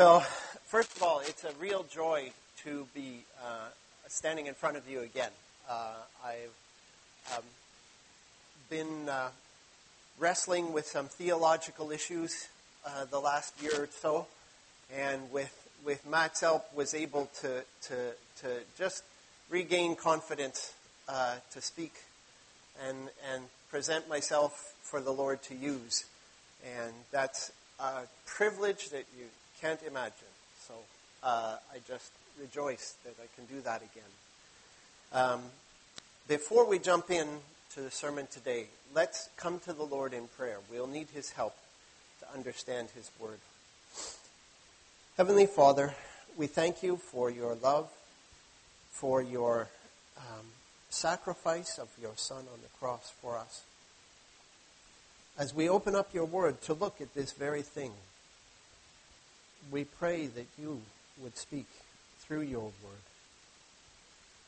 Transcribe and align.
So, 0.00 0.20
first 0.64 0.96
of 0.96 1.02
all, 1.02 1.20
it's 1.20 1.44
a 1.44 1.52
real 1.60 1.82
joy 1.82 2.30
to 2.64 2.86
be 2.94 3.22
uh, 3.44 3.66
standing 4.08 4.46
in 4.46 4.54
front 4.54 4.78
of 4.78 4.88
you 4.88 5.00
again. 5.00 5.28
Uh, 5.68 5.92
I've 6.24 7.36
um, 7.36 7.44
been 8.70 9.10
uh, 9.10 9.28
wrestling 10.18 10.72
with 10.72 10.86
some 10.86 11.08
theological 11.08 11.90
issues 11.90 12.48
uh, 12.86 13.04
the 13.10 13.18
last 13.18 13.62
year 13.62 13.72
or 13.82 13.88
so, 14.00 14.26
and 14.90 15.30
with 15.30 15.54
with 15.84 16.08
Matt's 16.08 16.40
help, 16.40 16.74
was 16.74 16.94
able 16.94 17.28
to 17.42 17.62
to 17.88 18.12
to 18.40 18.60
just 18.78 19.04
regain 19.50 19.96
confidence 19.96 20.72
uh, 21.10 21.34
to 21.52 21.60
speak 21.60 21.92
and 22.88 23.10
and 23.34 23.42
present 23.70 24.08
myself 24.08 24.74
for 24.80 25.02
the 25.02 25.12
Lord 25.12 25.42
to 25.42 25.54
use, 25.54 26.06
and 26.64 26.94
that's 27.10 27.52
a 27.78 28.04
privilege 28.24 28.88
that 28.88 29.04
you 29.18 29.26
can't 29.60 29.82
imagine. 29.82 30.32
So 30.66 30.74
uh, 31.22 31.56
I 31.72 31.78
just 31.86 32.10
rejoice 32.40 32.94
that 33.04 33.14
I 33.22 33.26
can 33.36 33.44
do 33.54 33.60
that 33.62 33.82
again. 33.82 34.10
Um, 35.12 35.42
before 36.28 36.66
we 36.68 36.78
jump 36.78 37.10
in 37.10 37.26
to 37.74 37.80
the 37.80 37.90
sermon 37.90 38.26
today, 38.30 38.66
let's 38.94 39.28
come 39.36 39.58
to 39.60 39.72
the 39.72 39.82
Lord 39.82 40.14
in 40.14 40.28
prayer. 40.28 40.58
We'll 40.70 40.86
need 40.86 41.08
His 41.12 41.30
help 41.30 41.54
to 42.20 42.32
understand 42.34 42.88
His 42.94 43.10
word. 43.20 43.38
Heavenly 45.16 45.46
Father, 45.46 45.94
we 46.36 46.46
thank 46.46 46.82
you 46.82 46.96
for 46.96 47.30
your 47.30 47.54
love, 47.56 47.90
for 48.90 49.20
your 49.20 49.68
um, 50.16 50.46
sacrifice 50.88 51.78
of 51.78 51.88
your 52.00 52.12
Son 52.16 52.38
on 52.38 52.60
the 52.62 52.78
cross 52.78 53.12
for 53.20 53.36
us. 53.36 53.62
As 55.38 55.54
we 55.54 55.68
open 55.68 55.94
up 55.94 56.14
your 56.14 56.24
word 56.24 56.62
to 56.62 56.74
look 56.74 57.00
at 57.00 57.14
this 57.14 57.32
very 57.32 57.62
thing, 57.62 57.92
we 59.70 59.84
pray 59.84 60.26
that 60.26 60.46
you 60.58 60.80
would 61.22 61.36
speak 61.36 61.66
through 62.20 62.42
your 62.42 62.62
word, 62.62 63.04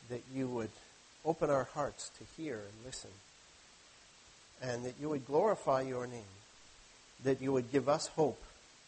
that 0.08 0.22
you 0.34 0.46
would 0.46 0.70
open 1.24 1.50
our 1.50 1.64
hearts 1.64 2.10
to 2.18 2.42
hear 2.42 2.56
and 2.56 2.86
listen, 2.86 3.10
and 4.62 4.84
that 4.84 4.94
you 5.00 5.08
would 5.08 5.26
glorify 5.26 5.82
your 5.82 6.06
name, 6.06 6.22
that 7.24 7.40
you 7.40 7.52
would 7.52 7.70
give 7.70 7.88
us 7.88 8.08
hope 8.08 8.42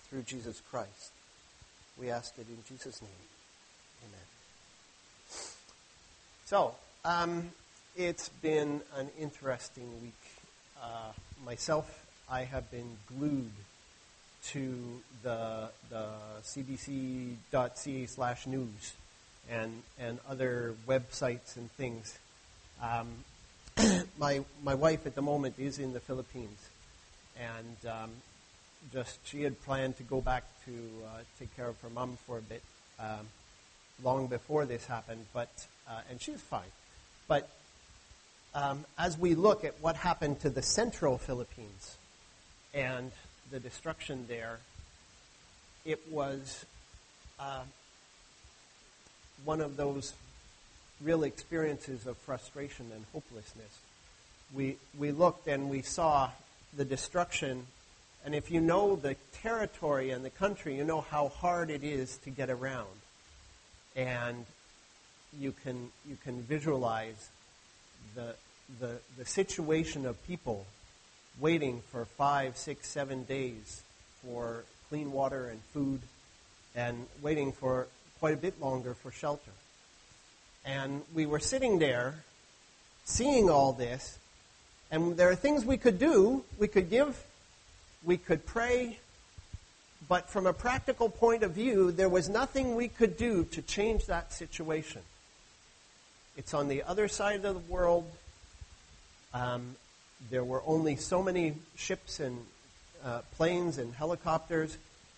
through 0.09 0.23
Jesus 0.23 0.61
Christ. 0.71 1.11
We 1.99 2.11
ask 2.11 2.37
it 2.39 2.47
in 2.49 2.59
Jesus' 2.69 3.01
name. 3.01 3.11
Amen. 4.05 4.27
So, 6.47 6.75
um, 7.05 7.51
it's 7.97 8.29
been 8.29 8.81
an 8.97 9.09
interesting 9.19 9.89
week. 10.03 10.13
Uh, 10.83 11.13
myself, 11.45 12.05
I 12.29 12.43
have 12.43 12.71
been 12.71 12.97
glued 13.07 13.53
to 14.49 15.01
the, 15.23 15.69
the 15.91 16.07
cbc.ca 16.43 18.07
slash 18.07 18.47
news 18.47 18.95
and, 19.51 19.83
and 19.99 20.19
other 20.29 20.75
websites 20.87 21.57
and 21.57 21.71
things. 21.73 22.19
Um, 22.83 23.09
my, 24.19 24.45
my 24.63 24.75
wife 24.75 25.07
at 25.07 25.15
the 25.15 25.23
moment 25.23 25.55
is 25.59 25.79
in 25.79 25.93
the 25.93 26.01
Philippines, 26.01 26.69
and 27.39 27.91
um, 27.91 28.11
just 28.93 29.19
she 29.27 29.43
had 29.43 29.61
planned 29.63 29.97
to 29.97 30.03
go 30.03 30.21
back 30.21 30.45
to 30.67 30.73
uh, 30.73 31.19
take 31.39 31.55
care 31.57 31.69
of 31.69 31.81
her 31.81 31.91
mom 31.91 32.19
for 32.27 32.39
a 32.39 32.43
bit 32.43 32.63
um, 33.01 33.27
long 34.03 34.27
before 34.27 34.65
this 34.67 34.87
happened, 34.87 35.25
but 35.33 35.67
uh, 35.89 36.01
and 36.11 36.21
she's 36.21 36.41
fine. 36.41 36.63
But 37.29 37.49
um, 38.55 38.85
as 38.99 39.19
we 39.19 39.35
look 39.35 39.65
at 39.65 39.75
what 39.81 39.97
happened 39.97 40.41
to 40.41 40.51
the 40.51 40.63
central 40.63 41.19
Philippines 41.19 41.97
and 42.73 43.11
the 43.51 43.61
destruction 43.61 44.27
there, 44.29 44.59
it 45.85 46.01
was 46.11 46.65
uh, 47.39 47.63
one 49.45 49.61
of 49.61 49.77
those 49.77 50.15
real 51.03 51.25
experiences 51.25 52.07
of 52.07 52.17
frustration 52.19 52.87
and 52.95 53.05
hopelessness. 53.13 53.79
We, 54.55 54.77
we 54.99 55.11
looked 55.11 55.49
and 55.49 55.69
we 55.69 55.83
saw 55.83 56.31
the 56.77 56.85
destruction, 56.85 57.67
and 58.25 58.35
if 58.35 58.51
you 58.51 58.61
know 58.61 58.97
the 58.97 59.17
territory 59.33 60.11
and 60.11 60.25
the 60.25 60.31
country, 60.31 60.77
you 60.77 60.85
know 60.85 61.01
how 61.01 61.29
hard 61.29 61.71
it 61.71 61.85
is 61.85 62.17
to 62.19 62.31
get 62.31 62.51
around. 62.51 62.87
And 63.97 64.47
you 65.39 65.53
can, 65.65 65.91
you 66.09 66.17
can 66.23 66.41
visualize 66.43 67.29
the, 68.15 68.35
the, 68.81 68.99
the 69.19 69.25
situation 69.25 70.07
of 70.07 70.25
people 70.27 70.67
waiting 71.41 71.83
for 71.91 72.05
five, 72.05 72.57
six, 72.57 72.89
seven 72.89 73.25
days 73.25 73.83
for 74.23 74.65
clean 74.89 75.13
water 75.13 75.49
and 75.49 75.61
food, 75.73 76.01
and 76.75 77.07
waiting 77.23 77.53
for 77.53 77.87
quite 78.21 78.35
a 78.35 78.37
bit 78.37 78.61
longer 78.61 78.95
for 78.95 79.11
shelter. 79.11 79.51
And 80.65 81.03
we 81.15 81.27
were 81.27 81.41
sitting 81.41 81.79
there, 81.79 82.25
seeing 83.05 83.51
all 83.51 83.73
this, 83.73 84.19
and 84.91 85.17
there 85.17 85.29
are 85.29 85.35
things 85.35 85.65
we 85.65 85.77
could 85.77 85.99
do. 85.99 86.45
We 86.59 86.69
could 86.69 86.89
give, 86.89 87.23
we 88.05 88.17
could 88.17 88.47
pray, 88.47 88.99
but 90.09 90.29
from 90.29 90.47
a 90.47 90.53
practical 90.53 91.09
point 91.09 91.43
of 91.43 91.53
view, 91.53 91.91
there 91.91 92.09
was 92.09 92.29
nothing 92.29 92.75
we 92.75 92.89
could 92.89 93.17
do 93.17 93.45
to 93.45 93.63
change 93.63 94.07
that 94.07 94.33
situation. 94.33 95.03
It's 96.37 96.55
on 96.55 96.69
the 96.69 96.83
other 96.83 97.09
side 97.09 97.45
of 97.45 97.55
the 97.55 97.73
world. 97.73 98.11
Um, 99.33 99.77
there 100.31 100.45
were 100.45 100.63
only 100.67 100.97
so 100.97 101.23
many 101.23 101.55
ships 101.77 102.21
and 102.21 102.39
uh, 103.05 103.21
planes 103.37 103.79
and 103.79 103.95
helicopters, 103.95 104.77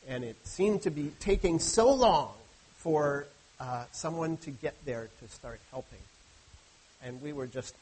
and 0.08 0.24
it 0.24 0.36
seemed 0.44 0.82
to 0.82 0.90
be 0.90 1.12
taking 1.20 1.58
so 1.58 1.92
long 1.92 2.32
for 2.76 3.26
uh, 3.60 3.84
someone 3.92 4.36
to 4.38 4.50
get 4.50 4.74
there 4.84 5.08
to 5.20 5.28
start 5.28 5.60
helping. 5.70 5.98
And 7.02 7.22
we 7.22 7.32
were 7.32 7.46
just, 7.46 7.74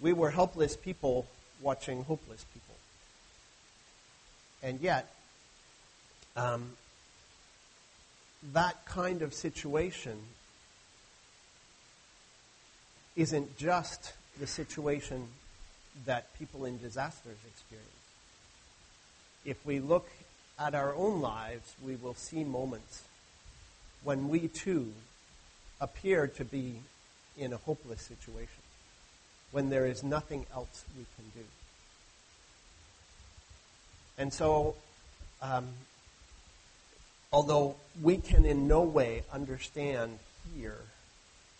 we 0.00 0.12
were 0.12 0.30
helpless 0.30 0.76
people 0.76 1.26
watching 1.60 2.04
hopeless 2.04 2.44
people. 2.52 2.74
And 4.62 4.80
yet, 4.80 5.12
um, 6.36 6.72
that 8.52 8.84
kind 8.86 9.22
of 9.22 9.32
situation 9.34 10.18
isn't 13.16 13.56
just 13.56 14.12
the 14.40 14.46
situation 14.46 15.28
that 16.06 16.36
people 16.38 16.64
in 16.64 16.78
disasters 16.78 17.38
experience. 17.46 17.88
If 19.44 19.64
we 19.66 19.80
look 19.80 20.08
at 20.58 20.74
our 20.74 20.94
own 20.94 21.20
lives, 21.20 21.74
we 21.84 21.96
will 21.96 22.14
see 22.14 22.44
moments 22.44 23.02
when 24.04 24.28
we 24.28 24.48
too 24.48 24.92
appear 25.80 26.26
to 26.26 26.44
be 26.44 26.76
in 27.36 27.52
a 27.52 27.56
hopeless 27.56 28.02
situation, 28.02 28.62
when 29.50 29.70
there 29.70 29.86
is 29.86 30.02
nothing 30.02 30.46
else 30.54 30.84
we 30.96 31.04
can 31.16 31.24
do. 31.34 31.46
And 34.18 34.32
so, 34.32 34.76
um, 35.40 35.68
although 37.32 37.76
we 38.00 38.18
can 38.18 38.44
in 38.44 38.68
no 38.68 38.82
way 38.82 39.24
understand 39.32 40.18
here 40.54 40.78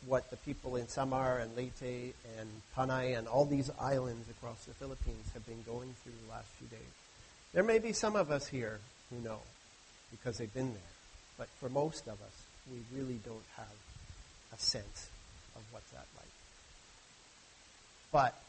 what 0.06 0.30
the 0.30 0.36
people 0.38 0.76
in 0.76 0.88
Samar 0.88 1.38
and 1.38 1.56
Leyte 1.56 2.14
and 2.38 2.48
Panay 2.74 3.14
and 3.14 3.28
all 3.28 3.44
these 3.44 3.70
islands 3.80 4.28
across 4.30 4.64
the 4.64 4.74
Philippines 4.74 5.30
have 5.32 5.46
been 5.46 5.62
going 5.62 5.94
through 6.02 6.12
the 6.24 6.32
last 6.32 6.48
few 6.58 6.66
days. 6.68 6.92
There 7.52 7.62
may 7.62 7.78
be 7.78 7.92
some 7.92 8.16
of 8.16 8.30
us 8.30 8.46
here 8.46 8.80
who 9.10 9.22
know 9.22 9.40
because 10.10 10.38
they've 10.38 10.52
been 10.52 10.72
there. 10.72 10.82
But 11.38 11.48
for 11.60 11.68
most 11.68 12.06
of 12.06 12.14
us, 12.14 12.46
we 12.70 12.78
really 12.98 13.20
don't 13.24 13.44
have 13.56 13.66
a 14.54 14.58
sense 14.58 15.08
of 15.56 15.62
what's 15.70 15.90
that 15.90 16.06
like. 16.16 16.28
But 18.10 18.40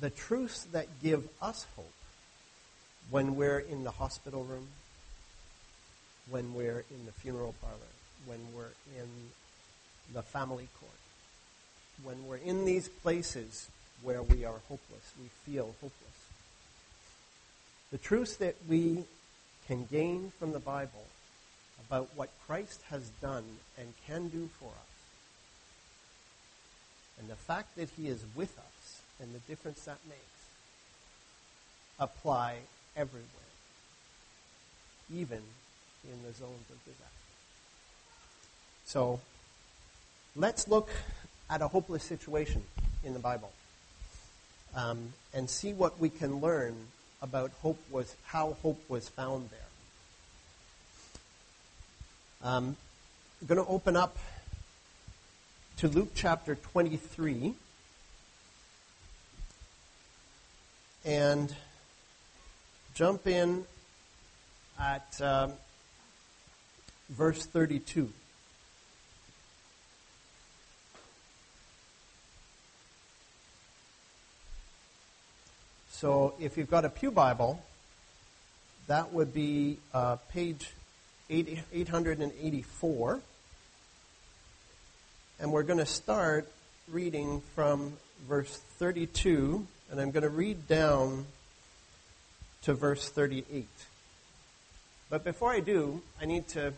the 0.00 0.10
truths 0.10 0.64
that 0.72 0.86
give 1.02 1.28
us 1.40 1.66
hope 1.76 1.92
when 3.10 3.36
we're 3.36 3.58
in 3.58 3.84
the 3.84 3.90
hospital 3.90 4.44
room, 4.44 4.68
when 6.30 6.54
we're 6.54 6.84
in 6.90 7.06
the 7.06 7.12
funeral 7.12 7.54
parlor, 7.60 7.78
when 8.26 8.38
we're 8.54 8.74
in 8.98 9.08
the 10.12 10.22
family 10.22 10.68
court, 10.78 10.92
when 12.02 12.26
we're 12.26 12.36
in 12.36 12.64
these 12.64 12.88
places 12.88 13.68
where 14.02 14.22
we 14.22 14.44
are 14.44 14.60
hopeless, 14.68 15.12
we 15.20 15.28
feel 15.44 15.74
hopeless. 15.80 15.92
The 17.90 17.98
truths 17.98 18.36
that 18.36 18.56
we 18.68 19.04
can 19.66 19.86
gain 19.90 20.32
from 20.38 20.52
the 20.52 20.58
Bible 20.58 21.06
about 21.86 22.08
what 22.16 22.30
Christ 22.46 22.80
has 22.90 23.08
done 23.20 23.44
and 23.78 23.92
can 24.06 24.28
do 24.28 24.48
for 24.58 24.66
us, 24.66 24.92
and 27.18 27.28
the 27.28 27.36
fact 27.36 27.76
that 27.76 27.90
he 27.96 28.08
is 28.08 28.24
with 28.34 28.58
us 28.58 29.02
and 29.20 29.34
the 29.34 29.38
difference 29.40 29.84
that 29.84 29.98
makes, 30.08 30.20
apply 32.00 32.56
everywhere, 32.96 33.28
even 35.14 35.42
in 36.04 36.22
the 36.26 36.32
zones 36.32 36.70
of 36.70 36.84
disaster. 36.84 37.21
So 38.84 39.20
let's 40.36 40.68
look 40.68 40.90
at 41.48 41.62
a 41.62 41.68
hopeless 41.68 42.02
situation 42.02 42.62
in 43.04 43.12
the 43.12 43.18
Bible 43.18 43.50
um, 44.74 45.12
and 45.34 45.48
see 45.48 45.72
what 45.72 45.98
we 45.98 46.08
can 46.08 46.40
learn 46.40 46.74
about 47.20 47.50
hope 47.62 47.78
was 47.90 48.16
how 48.24 48.56
hope 48.62 48.80
was 48.88 49.08
found 49.08 49.48
there. 49.50 49.60
Um, 52.42 52.76
I'm 53.40 53.46
going 53.46 53.64
to 53.64 53.70
open 53.70 53.96
up 53.96 54.16
to 55.78 55.88
Luke 55.88 56.10
chapter 56.14 56.54
23 56.54 57.54
and 61.04 61.54
jump 62.94 63.26
in 63.26 63.64
at 64.78 65.20
um, 65.20 65.52
verse 67.10 67.44
32. 67.46 68.10
So 76.02 76.34
if 76.40 76.56
you've 76.56 76.68
got 76.68 76.84
a 76.84 76.88
Pew 76.88 77.12
Bible, 77.12 77.62
that 78.88 79.12
would 79.12 79.32
be 79.32 79.78
uh, 79.94 80.16
page 80.32 80.72
884. 81.30 83.20
And 85.38 85.52
we're 85.52 85.62
going 85.62 85.78
to 85.78 85.86
start 85.86 86.50
reading 86.90 87.40
from 87.54 87.92
verse 88.26 88.50
32, 88.80 89.64
and 89.92 90.00
I'm 90.00 90.10
going 90.10 90.24
to 90.24 90.28
read 90.28 90.66
down 90.66 91.26
to 92.62 92.74
verse 92.74 93.08
38. 93.08 93.68
But 95.08 95.22
before 95.22 95.52
I 95.52 95.60
do, 95.60 96.02
I 96.20 96.24
need 96.24 96.48
to 96.48 96.72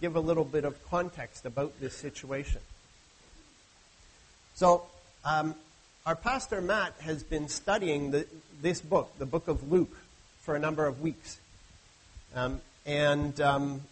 give 0.00 0.14
a 0.14 0.20
little 0.20 0.44
bit 0.44 0.64
of 0.64 0.88
context 0.88 1.44
about 1.44 1.80
this 1.80 1.96
situation. 1.96 2.60
So, 4.54 4.84
um, 5.24 5.56
our 6.06 6.16
pastor 6.16 6.60
Matt 6.60 6.94
has 7.00 7.22
been 7.22 7.48
studying 7.48 8.10
the, 8.10 8.26
this 8.62 8.80
book, 8.80 9.12
the 9.18 9.26
book 9.26 9.48
of 9.48 9.70
Luke, 9.70 9.96
for 10.40 10.56
a 10.56 10.58
number 10.58 10.86
of 10.86 11.00
weeks. 11.00 11.38
Um, 12.34 12.60
and 12.86 13.38
um, 13.40 13.82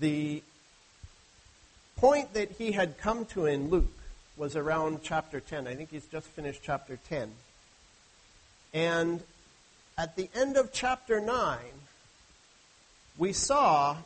the 0.00 0.42
point 1.96 2.34
that 2.34 2.52
he 2.52 2.72
had 2.72 2.98
come 2.98 3.24
to 3.26 3.46
in 3.46 3.70
Luke 3.70 3.92
was 4.36 4.54
around 4.54 5.00
chapter 5.02 5.40
10. 5.40 5.66
I 5.66 5.74
think 5.74 5.90
he's 5.90 6.06
just 6.06 6.28
finished 6.28 6.60
chapter 6.62 6.98
10. 7.08 7.32
And 8.74 9.22
at 9.96 10.14
the 10.14 10.28
end 10.34 10.56
of 10.56 10.72
chapter 10.72 11.20
9, 11.20 11.58
we 13.18 13.32
saw 13.32 13.96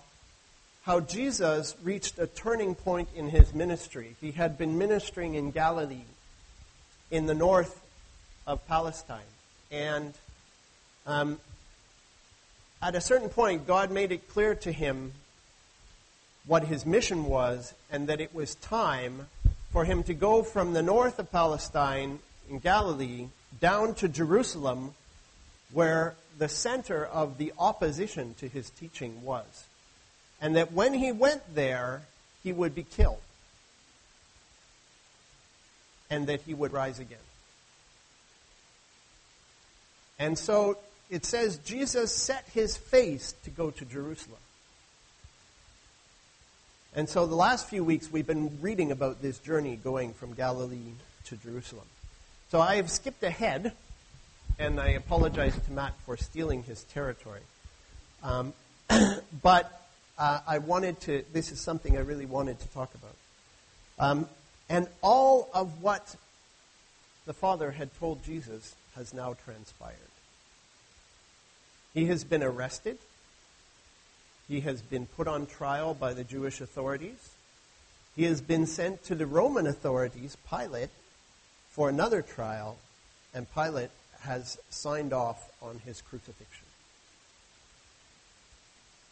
how 0.83 1.01
Jesus 1.01 1.75
reached 1.83 2.19
a 2.19 2.27
turning 2.27 2.75
point 2.75 3.09
in 3.15 3.29
his 3.29 3.53
ministry. 3.53 4.17
He 4.21 4.31
had 4.31 4.57
been 4.57 4.79
ministering 4.79 5.35
in 5.35 5.51
Galilee 5.51 6.05
in 7.11 7.27
the 7.27 7.35
north 7.35 7.81
of 8.47 8.67
Palestine. 8.67 9.21
And 9.71 10.15
um, 11.07 11.39
at 12.83 12.95
a 12.95 13.01
certain 13.01 13.29
point, 13.29 13.67
God 13.67 13.91
made 13.91 14.13
it 14.13 14.29
clear 14.29 14.55
to 14.57 14.73
him 14.73 15.13
what 16.47 16.65
his 16.65 16.87
mission 16.87 17.25
was 17.25 17.75
and 17.91 18.09
that 18.09 18.21
it 18.21 18.35
was 18.35 18.55
time 18.57 19.27
for 19.71 19.85
him 19.85 20.03
to 20.05 20.15
go 20.15 20.43
from 20.43 20.73
the 20.73 20.83
north 20.83 21.19
of 21.19 21.31
Palestine 21.31 22.19
in 22.49 22.59
Galilee 22.59 23.27
down 23.61 23.95
to 23.97 24.09
Jerusalem, 24.09 24.95
where 25.73 26.15
the 26.39 26.49
center 26.49 27.05
of 27.05 27.39
the 27.39 27.53
opposition 27.59 28.35
to 28.39 28.49
his 28.49 28.71
teaching 28.71 29.23
was. 29.23 29.67
And 30.41 30.57
that 30.57 30.73
when 30.73 30.95
he 30.95 31.13
went 31.13 31.55
there, 31.55 32.03
he 32.43 32.53
would 32.53 32.75
be 32.75 32.83
killed 32.83 33.21
and 36.11 36.27
that 36.27 36.43
he 36.43 36.55
would 36.55 36.73
rise 36.73 36.99
again. 36.99 37.19
And 40.19 40.39
so 40.39 40.77
it 41.09 41.25
says 41.25 41.59
Jesus 41.59 42.13
set 42.13 42.45
his 42.53 42.77
face 42.77 43.35
to 43.45 43.51
go 43.51 43.71
to 43.71 43.85
Jerusalem. 43.85 44.39
And 46.95 47.09
so 47.09 47.27
the 47.27 47.37
last 47.37 47.69
few 47.69 47.85
weeks 47.85 48.11
we've 48.11 48.27
been 48.27 48.59
reading 48.61 48.91
about 48.91 49.23
this 49.23 49.39
journey 49.39 49.77
going 49.77 50.13
from 50.13 50.35
Galilee 50.35 50.95
to 51.27 51.37
Jerusalem. 51.37 51.87
So 52.51 52.61
I 52.61 52.77
have 52.77 52.91
skipped 52.91 53.23
ahead, 53.23 53.73
and 54.59 54.81
I 54.81 54.89
apologize 54.89 55.55
to 55.55 55.73
Matt 55.73 55.95
for 56.05 56.17
stealing 56.17 56.65
his 56.65 56.83
territory. 56.85 57.43
Um, 58.25 58.53
but 59.43 59.89
uh, 60.19 60.41
I 60.47 60.59
wanted 60.59 61.01
to, 61.03 61.25
this 61.33 61.53
is 61.53 61.61
something 61.61 61.97
I 61.97 62.01
really 62.01 62.27
wanted 62.27 62.59
to 62.59 62.69
talk 62.69 62.93
about. 62.95 63.15
Um, 63.99 64.29
and 64.71 64.87
all 65.03 65.51
of 65.53 65.83
what 65.83 66.15
the 67.27 67.35
Father 67.35 67.73
had 67.73 67.91
told 67.99 68.25
Jesus 68.25 68.75
has 68.95 69.13
now 69.13 69.37
transpired. 69.45 69.97
He 71.93 72.07
has 72.07 72.23
been 72.23 72.43
arrested. 72.43 72.97
He 74.49 74.61
has 74.61 74.81
been 74.81 75.07
put 75.07 75.27
on 75.27 75.47
trial 75.47 75.93
by 75.93 76.15
the 76.15 76.23
Jewish 76.23 76.61
authorities. 76.61 77.31
He 78.15 78.25
has 78.25 78.41
been 78.41 78.65
sent 78.67 79.03
to 79.05 79.17
the 79.17 79.27
Roman 79.27 79.67
authorities, 79.67 80.37
Pilate, 80.49 80.91
for 81.73 81.89
another 81.89 82.23
trial, 82.23 82.79
and 83.35 83.53
Pilate 83.53 83.91
has 84.21 84.57
signed 84.71 85.13
off 85.13 85.51
on 85.61 85.81
his 85.85 86.01
crucifixion. 86.01 86.67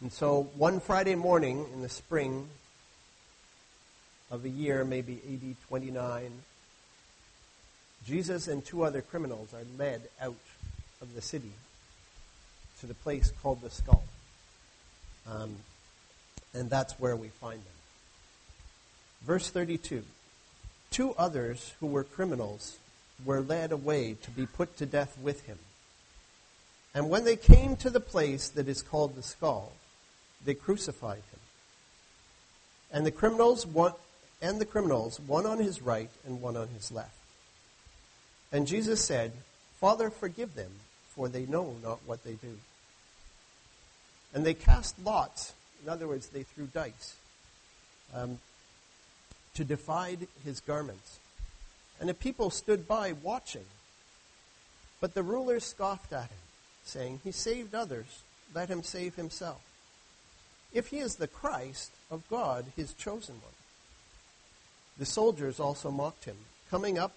And 0.01 0.13
so, 0.13 0.49
one 0.57 0.79
Friday 0.79 1.17
morning 1.17 1.67
in 1.73 1.83
the 1.83 1.89
spring 1.89 2.49
of 4.31 4.43
the 4.43 4.51
year, 4.51 4.85
maybe 4.85 5.21
AD 5.27 5.57
29, 5.69 6.31
Jesus 8.07 8.49
and 8.49 8.65
two 8.65 8.83
other 8.83 9.03
criminals 9.03 9.53
are 9.55 9.65
led 9.79 10.03
out 10.21 10.37
of 11.01 11.15
the 11.15 11.21
city 11.21 11.53
to 12.81 12.87
the 12.87 12.95
place 12.95 13.33
called 13.43 13.61
the 13.63 13.71
skull. 13.71 14.05
Um, 15.27 15.57
and 16.55 16.71
that's 16.71 16.99
where 16.99 17.17
we 17.17 17.29
find 17.29 17.59
them. 17.59 17.79
Verse 19.23 19.51
32 19.51 20.05
Two 20.91 21.15
others 21.19 21.75
who 21.81 21.87
were 21.87 22.05
criminals 22.05 22.79
were 23.25 23.41
led 23.41 23.73
away 23.73 24.17
to 24.23 24.31
be 24.31 24.47
put 24.47 24.77
to 24.79 24.87
death 24.87 25.19
with 25.21 25.45
him. 25.47 25.59
And 26.95 27.11
when 27.11 27.25
they 27.25 27.37
came 27.37 27.77
to 27.77 27.91
the 27.91 28.01
place 28.01 28.49
that 28.49 28.69
is 28.69 28.81
called 28.81 29.15
the 29.15 29.23
skull, 29.23 29.73
they 30.45 30.55
crucified 30.55 31.17
him. 31.17 31.41
And 32.91 33.05
the 33.05 33.11
criminals, 33.11 33.67
and 34.41 34.61
the 34.61 34.65
criminals, 34.65 35.21
one 35.21 35.47
on 35.47 35.59
his 35.59 35.83
right 35.83 36.11
and 36.27 36.41
one 36.41 36.57
on 36.57 36.69
his 36.69 36.93
left. 36.93 37.17
And 38.53 38.67
Jesus 38.67 39.05
said, 39.05 39.33
Father, 39.81 40.11
forgive 40.11 40.55
them, 40.55 40.71
for 41.15 41.29
they 41.29 41.47
know 41.47 41.77
not 41.83 42.01
what 42.07 42.25
they 42.25 42.33
do. 42.35 42.59
And 44.35 44.45
they 44.45 44.55
cast 44.55 44.99
lots. 45.05 45.55
In 45.83 45.89
other 45.89 46.09
words, 46.09 46.29
they 46.29 46.43
threw 46.43 46.67
dice 46.67 47.17
um, 48.15 48.39
to 49.55 49.65
divide 49.65 50.29
his 50.45 50.61
garments. 50.61 51.19
And 52.01 52.09
the 52.09 52.15
people 52.15 52.51
stood 52.51 52.87
by 52.87 53.13
watching. 53.13 53.65
But 55.01 55.15
the 55.15 55.23
rulers 55.23 55.65
scoffed 55.65 56.13
at 56.13 56.29
him, 56.29 56.39
saying, 56.85 57.21
He 57.25 57.33
saved 57.33 57.75
others, 57.75 58.23
let 58.55 58.69
him 58.69 58.83
save 58.83 59.15
himself. 59.15 59.61
If 60.73 60.89
he 60.89 60.99
is 60.99 61.17
the 61.17 61.29
Christ 61.29 61.91
of 62.11 62.29
God, 62.29 62.67
his 62.77 62.93
chosen 62.95 63.37
one. 63.37 63.58
The 64.99 65.07
soldiers 65.07 65.61
also 65.61 65.91
mocked 65.91 66.25
him, 66.25 66.37
coming 66.71 66.99
up 66.99 67.13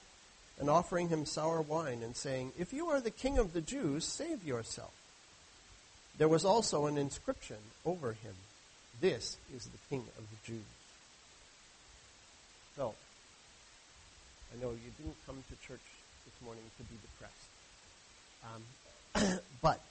and 0.60 0.70
offering 0.70 1.10
him 1.10 1.26
sour 1.26 1.62
wine, 1.62 2.04
and 2.04 2.16
saying, 2.16 2.52
If 2.58 2.74
you 2.74 2.88
are 2.90 3.02
the 3.02 3.10
king 3.10 3.40
of 3.40 3.54
the 3.54 3.62
Jews, 3.62 4.06
save 4.06 4.44
yourself. 4.44 4.92
There 6.18 6.28
was 6.28 6.46
also 6.46 6.86
an 6.86 6.98
inscription 6.98 7.58
over 7.86 8.14
him 8.14 8.36
This 9.00 9.38
is 9.56 9.66
the 9.66 9.78
King 9.90 10.04
of 10.20 10.24
the 10.30 10.52
Jews. 10.52 10.64
So, 12.76 12.94
I 14.54 14.62
know 14.62 14.70
you 14.70 14.92
didn't 15.00 15.16
come 15.26 15.44
to 15.50 15.68
church 15.68 15.82
this 16.26 16.46
morning 16.46 16.64
to 16.78 16.84
be 16.84 16.96
depressed. 17.02 17.50
Um, 19.24 19.40
but 19.64 19.82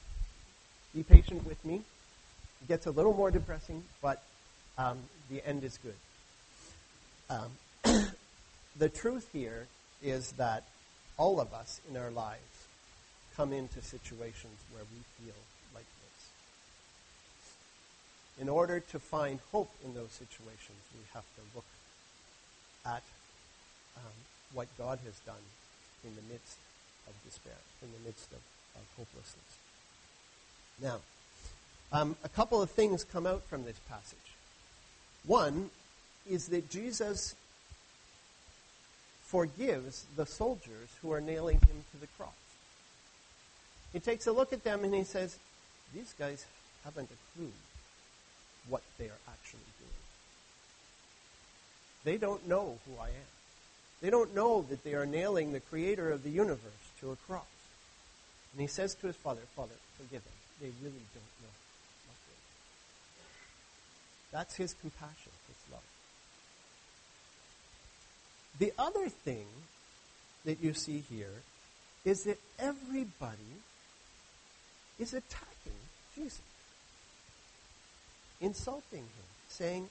be 0.95 1.03
patient 1.03 1.45
with 1.45 1.65
me. 1.65 1.83
It 2.63 2.69
gets 2.69 2.87
a 2.87 2.93
little 2.93 3.15
more 3.15 3.33
depressing, 3.33 3.83
but 4.01 4.23
um, 4.79 4.99
the 5.31 5.45
end 5.45 5.65
is 5.65 5.79
good. 5.83 5.95
Um, 7.29 7.51
the 7.85 8.89
truth 8.89 9.29
here 9.33 9.67
is 10.03 10.33
that 10.33 10.65
all 11.17 11.41
of 11.41 11.53
us 11.53 11.81
in 11.91 11.97
our 11.97 12.11
lives 12.11 12.41
come 13.37 13.53
into 13.53 13.83
situations 13.83 14.59
where 14.73 14.85
we 14.85 15.25
feel 15.25 15.37
like 15.75 15.85
this. 15.85 16.29
in 18.41 18.49
order 18.49 18.81
to 18.81 18.99
find 18.99 19.39
hope 19.53 19.71
in 19.85 19.95
those 19.95 20.11
situations, 20.13 20.79
we 20.95 21.05
have 21.13 21.25
to 21.37 21.43
look 21.55 21.65
at 22.87 23.03
um, 23.97 24.13
what 24.55 24.67
God 24.79 24.99
has 25.05 25.19
done 25.21 25.45
in 26.05 26.15
the 26.17 26.23
midst 26.33 26.57
of 27.07 27.13
despair, 27.25 27.59
in 27.83 27.89
the 27.93 28.09
midst 28.09 28.31
of, 28.33 28.39
of 28.77 28.83
hopelessness. 28.97 29.59
Now, 30.83 31.01
um, 31.93 32.17
a 32.25 32.29
couple 32.29 32.63
of 32.63 32.71
things 32.71 33.05
come 33.05 33.27
out 33.27 33.43
from 33.45 33.65
this 33.65 33.79
passage. 33.89 34.19
One 35.27 35.71
is 36.29 36.49
that 36.49 36.71
Jesus 36.71 37.35
forgives 39.31 40.07
the 40.17 40.27
soldiers 40.27 40.89
who 41.01 41.13
are 41.13 41.21
nailing 41.21 41.61
him 41.61 41.85
to 41.93 42.01
the 42.01 42.09
cross. 42.19 42.35
He 43.93 44.01
takes 44.01 44.27
a 44.27 44.33
look 44.33 44.53
at 44.53 44.65
them 44.65 44.83
and 44.83 44.93
he 44.93 45.05
says, 45.05 45.39
These 45.95 46.15
guys 46.19 46.45
haven't 46.85 47.11
a 47.11 47.39
clue 47.39 47.53
what 48.69 48.83
they 48.99 49.05
are 49.05 49.23
actually 49.29 49.61
doing. 49.79 49.91
They 52.05 52.17
don't 52.19 52.49
know 52.49 52.79
who 52.87 53.01
I 53.01 53.09
am. 53.09 53.31
They 54.01 54.11
don't 54.11 54.35
know 54.35 54.67
that 54.69 54.83
they 54.83 54.95
are 54.95 55.07
nailing 55.07 55.53
the 55.53 55.61
creator 55.61 56.11
of 56.11 56.25
the 56.25 56.31
universe 56.31 56.91
to 57.01 57.13
a 57.13 57.17
cross. 57.17 57.45
And 58.53 58.61
he 58.61 58.67
says 58.67 58.95
to 58.97 59.07
his 59.07 59.17
father, 59.17 59.43
Father, 59.55 59.75
forgive 59.97 60.25
them. 60.25 60.33
They 60.61 60.73
really 60.83 61.05
don't 61.15 61.35
know 61.43 61.55
That's 64.33 64.57
his 64.57 64.75
compassion, 64.75 65.33
his 65.49 65.73
love. 65.73 65.83
The 68.59 68.73
other 68.79 69.09
thing 69.09 69.47
that 70.45 70.63
you 70.63 70.75
see 70.75 71.03
here 71.11 71.43
is 72.05 72.25
that 72.25 72.39
everybody 72.59 73.37
is 74.99 75.15
attacking 75.15 75.81
Jesus, 76.15 76.41
insulting 78.41 79.01
him, 79.01 79.29
saying, 79.49 79.89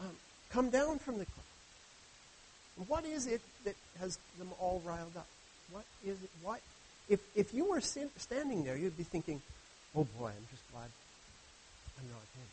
um, 0.00 0.10
Come 0.50 0.70
down 0.70 0.98
from 0.98 1.18
the 1.18 1.26
cross. 1.26 1.44
What 2.86 3.04
is 3.04 3.26
it 3.26 3.40
that 3.64 3.74
has 4.00 4.18
them 4.38 4.48
all 4.60 4.80
riled 4.84 5.16
up? 5.16 5.26
What 5.70 5.84
is 6.04 6.16
it? 6.22 6.30
What? 6.42 6.60
If, 7.08 7.20
if 7.34 7.52
you 7.52 7.68
were 7.68 7.80
sin, 7.80 8.08
standing 8.16 8.64
there, 8.64 8.76
you'd 8.76 8.96
be 8.96 9.02
thinking, 9.02 9.42
oh 9.94 10.06
boy, 10.18 10.28
I'm 10.28 10.46
just 10.50 10.62
glad 10.72 10.88
I'm 11.98 12.08
not 12.08 12.22
him. 12.36 12.48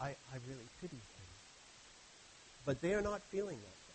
I, 0.00 0.08
I 0.34 0.38
really 0.48 0.66
pity 0.80 0.96
him. 0.96 1.28
But 2.64 2.80
they 2.80 2.94
are 2.94 3.02
not 3.02 3.20
feeling 3.30 3.58
that. 3.58 3.85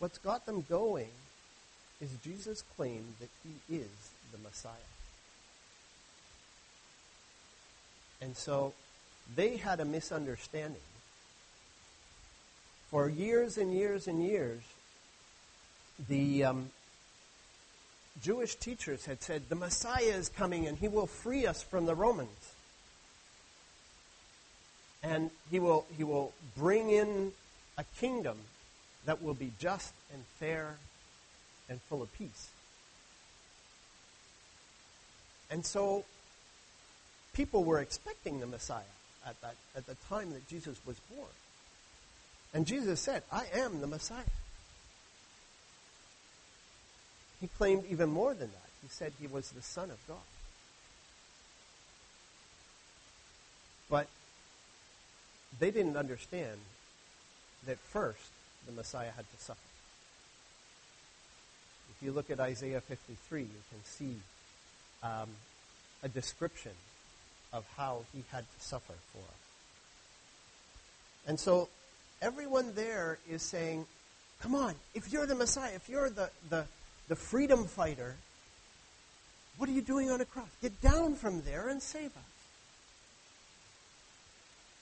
What's 0.00 0.18
got 0.18 0.46
them 0.46 0.64
going 0.68 1.10
is 2.00 2.08
Jesus' 2.24 2.64
claim 2.74 3.04
that 3.20 3.28
he 3.44 3.76
is 3.76 4.10
the 4.32 4.38
Messiah. 4.38 4.72
And 8.22 8.34
so 8.34 8.72
they 9.36 9.58
had 9.58 9.78
a 9.78 9.84
misunderstanding. 9.84 10.80
For 12.90 13.10
years 13.10 13.58
and 13.58 13.74
years 13.74 14.08
and 14.08 14.24
years, 14.24 14.62
the 16.08 16.44
um, 16.44 16.70
Jewish 18.22 18.54
teachers 18.54 19.04
had 19.04 19.22
said, 19.22 19.42
The 19.50 19.54
Messiah 19.54 20.14
is 20.16 20.30
coming 20.30 20.66
and 20.66 20.78
he 20.78 20.88
will 20.88 21.06
free 21.06 21.46
us 21.46 21.62
from 21.62 21.84
the 21.84 21.94
Romans. 21.94 22.54
And 25.02 25.30
he 25.50 25.60
will, 25.60 25.84
he 25.96 26.04
will 26.04 26.32
bring 26.56 26.88
in 26.90 27.32
a 27.76 27.84
kingdom 27.98 28.38
that 29.06 29.22
will 29.22 29.34
be 29.34 29.52
just 29.58 29.92
and 30.12 30.22
fair 30.38 30.76
and 31.68 31.80
full 31.82 32.02
of 32.02 32.12
peace. 32.14 32.48
And 35.50 35.64
so 35.64 36.04
people 37.32 37.64
were 37.64 37.80
expecting 37.80 38.40
the 38.40 38.46
Messiah 38.46 38.82
at, 39.26 39.40
that, 39.40 39.54
at 39.76 39.86
the 39.86 39.96
time 40.08 40.32
that 40.32 40.46
Jesus 40.48 40.78
was 40.86 40.96
born. 41.14 41.28
And 42.52 42.66
Jesus 42.66 43.00
said, 43.00 43.22
I 43.30 43.46
am 43.54 43.80
the 43.80 43.86
Messiah. 43.86 44.22
He 47.40 47.48
claimed 47.48 47.84
even 47.88 48.10
more 48.10 48.34
than 48.34 48.48
that. 48.48 48.68
He 48.82 48.88
said 48.88 49.12
he 49.20 49.26
was 49.26 49.50
the 49.50 49.62
Son 49.62 49.90
of 49.90 49.98
God. 50.06 50.18
But 53.88 54.08
they 55.58 55.70
didn't 55.70 55.96
understand 55.96 56.58
that 57.66 57.78
first 57.78 58.30
the 58.66 58.72
Messiah 58.72 59.10
had 59.10 59.24
to 59.30 59.44
suffer. 59.44 59.60
If 61.96 62.06
you 62.06 62.12
look 62.12 62.30
at 62.30 62.40
Isaiah 62.40 62.80
53, 62.80 63.42
you 63.42 63.48
can 63.70 63.84
see 63.84 64.16
um, 65.02 65.28
a 66.02 66.08
description 66.08 66.72
of 67.52 67.64
how 67.76 68.04
he 68.14 68.22
had 68.30 68.44
to 68.44 68.64
suffer 68.64 68.94
for 69.12 69.18
us. 69.18 69.40
And 71.26 71.38
so 71.38 71.68
everyone 72.22 72.74
there 72.74 73.18
is 73.28 73.42
saying, 73.42 73.86
come 74.40 74.54
on, 74.54 74.74
if 74.94 75.12
you're 75.12 75.26
the 75.26 75.34
Messiah, 75.34 75.72
if 75.74 75.88
you're 75.88 76.10
the, 76.10 76.30
the, 76.48 76.64
the 77.08 77.16
freedom 77.16 77.66
fighter, 77.66 78.16
what 79.58 79.68
are 79.68 79.72
you 79.72 79.82
doing 79.82 80.10
on 80.10 80.20
a 80.20 80.24
cross? 80.24 80.48
Get 80.62 80.80
down 80.80 81.14
from 81.14 81.42
there 81.42 81.68
and 81.68 81.82
save 81.82 82.06
us. 82.06 82.30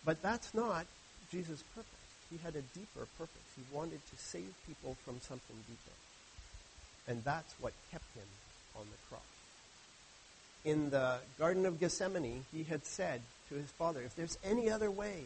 But 0.04 0.22
that's 0.22 0.54
not 0.54 0.86
Jesus' 1.32 1.62
purpose. 1.74 1.97
He 2.30 2.38
had 2.38 2.56
a 2.56 2.62
deeper 2.76 3.06
purpose. 3.16 3.48
He 3.56 3.62
wanted 3.74 4.00
to 4.10 4.16
save 4.16 4.52
people 4.66 4.96
from 5.04 5.20
something 5.20 5.56
deeper. 5.66 5.96
And 7.06 7.24
that's 7.24 7.54
what 7.60 7.72
kept 7.90 8.14
him 8.14 8.26
on 8.76 8.84
the 8.90 8.98
cross. 9.08 9.22
In 10.64 10.90
the 10.90 11.18
Garden 11.38 11.64
of 11.64 11.80
Gethsemane, 11.80 12.44
he 12.52 12.64
had 12.64 12.84
said 12.84 13.22
to 13.48 13.54
his 13.54 13.70
father, 13.70 14.02
If 14.02 14.14
there's 14.14 14.36
any 14.44 14.70
other 14.70 14.90
way, 14.90 15.24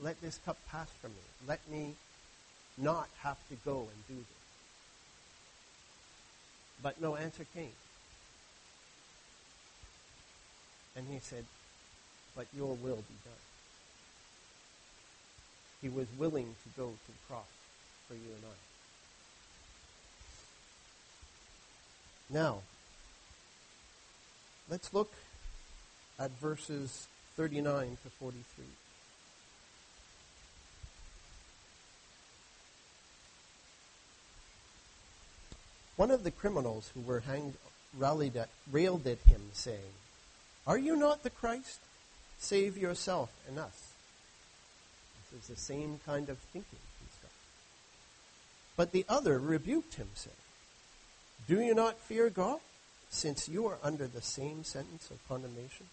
let 0.00 0.20
this 0.20 0.38
cup 0.44 0.58
pass 0.68 0.88
from 1.00 1.12
me. 1.12 1.22
Let 1.48 1.60
me 1.70 1.94
not 2.76 3.08
have 3.20 3.38
to 3.48 3.54
go 3.64 3.80
and 3.80 4.06
do 4.08 4.14
this. 4.14 4.42
But 6.82 7.00
no 7.00 7.16
answer 7.16 7.46
came. 7.54 7.70
And 10.96 11.06
he 11.10 11.20
said, 11.20 11.44
But 12.36 12.46
your 12.54 12.74
will 12.74 12.96
be 12.96 13.16
done. 13.24 13.51
He 15.82 15.88
was 15.88 16.06
willing 16.16 16.54
to 16.62 16.80
go 16.80 16.86
to 16.86 17.06
the 17.06 17.18
cross 17.28 17.44
for 18.08 18.14
you 18.14 18.20
and 18.20 18.44
I. 18.44 18.56
Now, 22.32 22.62
let's 24.70 24.94
look 24.94 25.12
at 26.18 26.30
verses 26.40 27.08
39 27.36 27.98
to 28.04 28.10
43. 28.10 28.64
One 35.96 36.10
of 36.10 36.24
the 36.24 36.30
criminals 36.30 36.90
who 36.94 37.00
were 37.00 37.20
hanged 37.20 37.54
rallied 37.96 38.36
at, 38.36 38.48
railed 38.70 39.06
at 39.06 39.18
him, 39.20 39.40
saying, 39.52 39.92
Are 40.66 40.78
you 40.78 40.96
not 40.96 41.22
the 41.22 41.30
Christ? 41.30 41.80
Save 42.38 42.78
yourself 42.78 43.30
and 43.46 43.58
us. 43.58 43.91
Is 45.38 45.48
the 45.48 45.56
same 45.56 45.98
kind 46.04 46.28
of 46.28 46.38
thinking 46.38 46.78
he's 47.00 47.18
got. 47.22 47.30
But 48.76 48.92
the 48.92 49.06
other 49.08 49.38
rebuked 49.38 49.94
him, 49.94 50.08
saying, 50.14 50.36
Do 51.48 51.60
you 51.60 51.74
not 51.74 51.98
fear 51.98 52.28
God, 52.28 52.60
since 53.08 53.48
you 53.48 53.66
are 53.66 53.78
under 53.82 54.06
the 54.06 54.20
same 54.20 54.62
sentence 54.62 55.10
of 55.10 55.26
condemnation? 55.26 55.86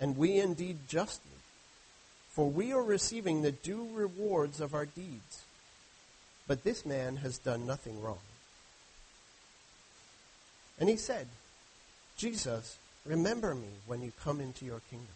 And 0.00 0.16
we 0.16 0.38
indeed 0.38 0.88
justly, 0.88 1.30
for 2.30 2.48
we 2.48 2.72
are 2.72 2.82
receiving 2.82 3.42
the 3.42 3.52
due 3.52 3.88
rewards 3.92 4.60
of 4.60 4.74
our 4.74 4.86
deeds. 4.86 5.44
But 6.46 6.64
this 6.64 6.84
man 6.84 7.16
has 7.16 7.38
done 7.38 7.66
nothing 7.66 8.00
wrong. 8.00 8.18
And 10.78 10.88
he 10.88 10.96
said, 10.96 11.28
Jesus, 12.16 12.78
remember 13.04 13.54
me 13.54 13.68
when 13.86 14.02
you 14.02 14.12
come 14.22 14.40
into 14.40 14.64
your 14.64 14.80
kingdom. 14.90 15.08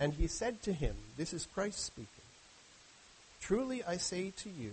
And 0.00 0.14
he 0.14 0.26
said 0.26 0.62
to 0.62 0.72
him, 0.72 0.96
This 1.18 1.34
is 1.34 1.46
Christ 1.54 1.84
speaking. 1.84 2.08
Truly 3.40 3.84
I 3.84 3.98
say 3.98 4.32
to 4.38 4.48
you, 4.48 4.72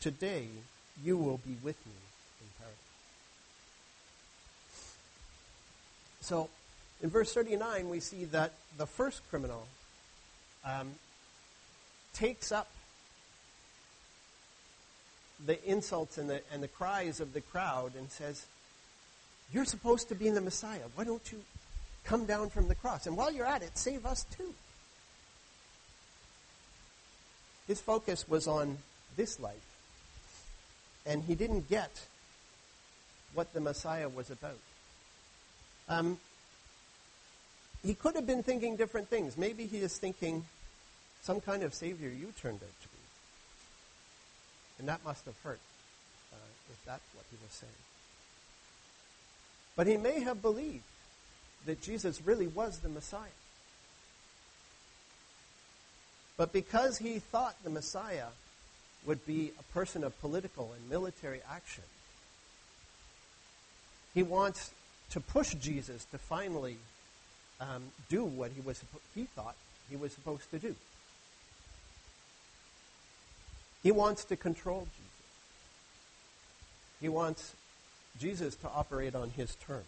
today 0.00 0.46
you 1.02 1.16
will 1.16 1.38
be 1.38 1.56
with 1.62 1.76
me 1.84 1.92
in 2.40 2.46
paradise. 2.58 2.76
So, 6.20 6.48
in 7.02 7.10
verse 7.10 7.34
39, 7.34 7.88
we 7.88 7.98
see 7.98 8.24
that 8.26 8.52
the 8.78 8.86
first 8.86 9.28
criminal 9.28 9.66
um, 10.64 10.92
takes 12.12 12.52
up 12.52 12.68
the 15.44 15.62
insults 15.68 16.16
and 16.16 16.30
the, 16.30 16.40
and 16.52 16.62
the 16.62 16.68
cries 16.68 17.18
of 17.18 17.32
the 17.32 17.40
crowd 17.40 17.92
and 17.98 18.08
says, 18.10 18.46
You're 19.52 19.64
supposed 19.64 20.08
to 20.10 20.14
be 20.14 20.30
the 20.30 20.40
Messiah. 20.40 20.86
Why 20.94 21.02
don't 21.02 21.32
you 21.32 21.40
come 22.04 22.26
down 22.26 22.50
from 22.50 22.68
the 22.68 22.74
cross? 22.74 23.06
And 23.06 23.16
while 23.16 23.32
you're 23.32 23.46
at 23.46 23.62
it, 23.62 23.76
save 23.76 24.06
us 24.06 24.24
too. 24.36 24.54
His 27.66 27.80
focus 27.80 28.28
was 28.28 28.46
on 28.46 28.78
this 29.16 29.40
life, 29.40 29.66
and 31.06 31.22
he 31.22 31.34
didn't 31.34 31.68
get 31.68 31.90
what 33.32 33.52
the 33.52 33.60
Messiah 33.60 34.08
was 34.08 34.30
about. 34.30 34.58
Um, 35.88 36.18
he 37.84 37.94
could 37.94 38.14
have 38.14 38.26
been 38.26 38.42
thinking 38.42 38.76
different 38.76 39.08
things. 39.08 39.36
Maybe 39.36 39.66
he 39.66 39.78
is 39.78 39.96
thinking 39.98 40.44
some 41.22 41.40
kind 41.40 41.62
of 41.62 41.74
Savior 41.74 42.08
you 42.08 42.32
turned 42.40 42.62
out 42.62 42.80
to 42.82 42.88
be. 42.88 42.94
And 44.78 44.88
that 44.88 45.04
must 45.04 45.24
have 45.24 45.38
hurt, 45.42 45.60
uh, 46.32 46.36
if 46.70 46.84
that's 46.84 47.14
what 47.14 47.24
he 47.30 47.36
was 47.42 47.52
saying. 47.52 47.72
But 49.76 49.86
he 49.86 49.96
may 49.96 50.20
have 50.20 50.40
believed 50.40 50.84
that 51.66 51.80
Jesus 51.80 52.20
really 52.24 52.46
was 52.46 52.78
the 52.78 52.88
Messiah. 52.88 53.40
But 56.36 56.52
because 56.52 56.98
he 56.98 57.18
thought 57.18 57.56
the 57.62 57.70
Messiah 57.70 58.28
would 59.06 59.24
be 59.26 59.52
a 59.58 59.62
person 59.72 60.02
of 60.02 60.18
political 60.20 60.72
and 60.76 60.90
military 60.90 61.40
action, 61.50 61.84
He 64.14 64.22
wants 64.22 64.70
to 65.10 65.20
push 65.20 65.54
Jesus 65.54 66.06
to 66.06 66.18
finally 66.18 66.76
um, 67.60 67.82
do 68.08 68.24
what 68.24 68.52
he, 68.52 68.60
was, 68.60 68.82
he 69.14 69.24
thought 69.24 69.56
he 69.90 69.96
was 69.96 70.12
supposed 70.12 70.48
to 70.52 70.58
do. 70.58 70.74
He 73.82 73.90
wants 73.90 74.24
to 74.26 74.36
control 74.36 74.82
Jesus. 74.82 75.00
He 77.00 77.08
wants 77.08 77.54
Jesus 78.18 78.54
to 78.56 78.68
operate 78.68 79.14
on 79.14 79.30
his 79.30 79.56
terms. 79.56 79.84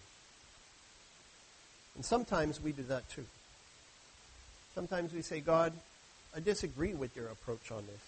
And 1.96 2.04
sometimes 2.04 2.62
we 2.62 2.72
do 2.72 2.82
that 2.84 3.08
too. 3.08 3.24
Sometimes 4.74 5.12
we 5.12 5.22
say, 5.22 5.40
God, 5.40 5.72
I 6.36 6.40
disagree 6.40 6.92
with 6.92 7.16
your 7.16 7.28
approach 7.28 7.72
on 7.72 7.84
this. 7.86 8.00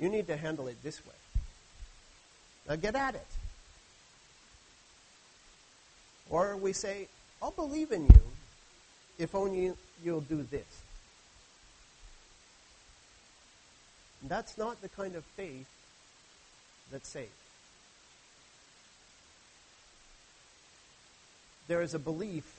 You 0.00 0.08
need 0.08 0.26
to 0.26 0.36
handle 0.36 0.66
it 0.66 0.82
this 0.82 1.04
way. 1.06 1.14
Now 2.68 2.76
get 2.76 2.96
at 2.96 3.14
it. 3.14 3.26
Or 6.28 6.56
we 6.56 6.72
say, 6.72 7.06
I'll 7.40 7.52
believe 7.52 7.92
in 7.92 8.06
you 8.06 8.20
if 9.18 9.34
only 9.34 9.72
you'll 10.04 10.20
do 10.20 10.42
this. 10.50 10.82
And 14.20 14.30
that's 14.30 14.58
not 14.58 14.82
the 14.82 14.88
kind 14.88 15.14
of 15.14 15.24
faith 15.24 15.68
that 16.90 17.06
saves. 17.06 17.30
There 21.68 21.82
is 21.82 21.94
a 21.94 21.98
belief 21.98 22.55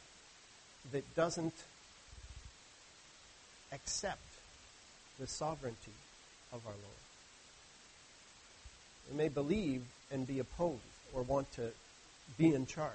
that 0.92 1.16
doesn't 1.16 1.54
accept 3.72 4.22
the 5.20 5.28
sovereignty 5.28 5.92
of 6.54 6.66
our 6.66 6.74
Lord. 6.74 7.04
We 9.12 9.18
may 9.18 9.30
believe 9.30 9.84
and 10.12 10.26
be 10.26 10.40
opposed 10.40 10.82
or 11.14 11.24
want 11.24 11.52
to 11.54 11.72
be 12.38 12.54
in 12.54 12.66
charge. 12.66 12.94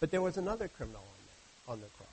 But 0.00 0.10
there 0.10 0.22
was 0.22 0.36
another 0.36 0.68
criminal 0.68 1.04
on 1.68 1.80
the 1.80 1.86
cross. 1.86 2.08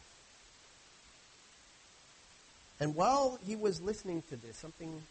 And 2.80 2.96
while 2.96 3.38
he 3.46 3.56
was 3.56 3.82
listening 3.82 4.24
to 4.30 4.36
this, 4.36 4.58
something 4.58 5.04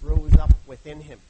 rose 0.00 0.34
up 0.36 0.52
within 0.66 1.00
him. 1.00 1.20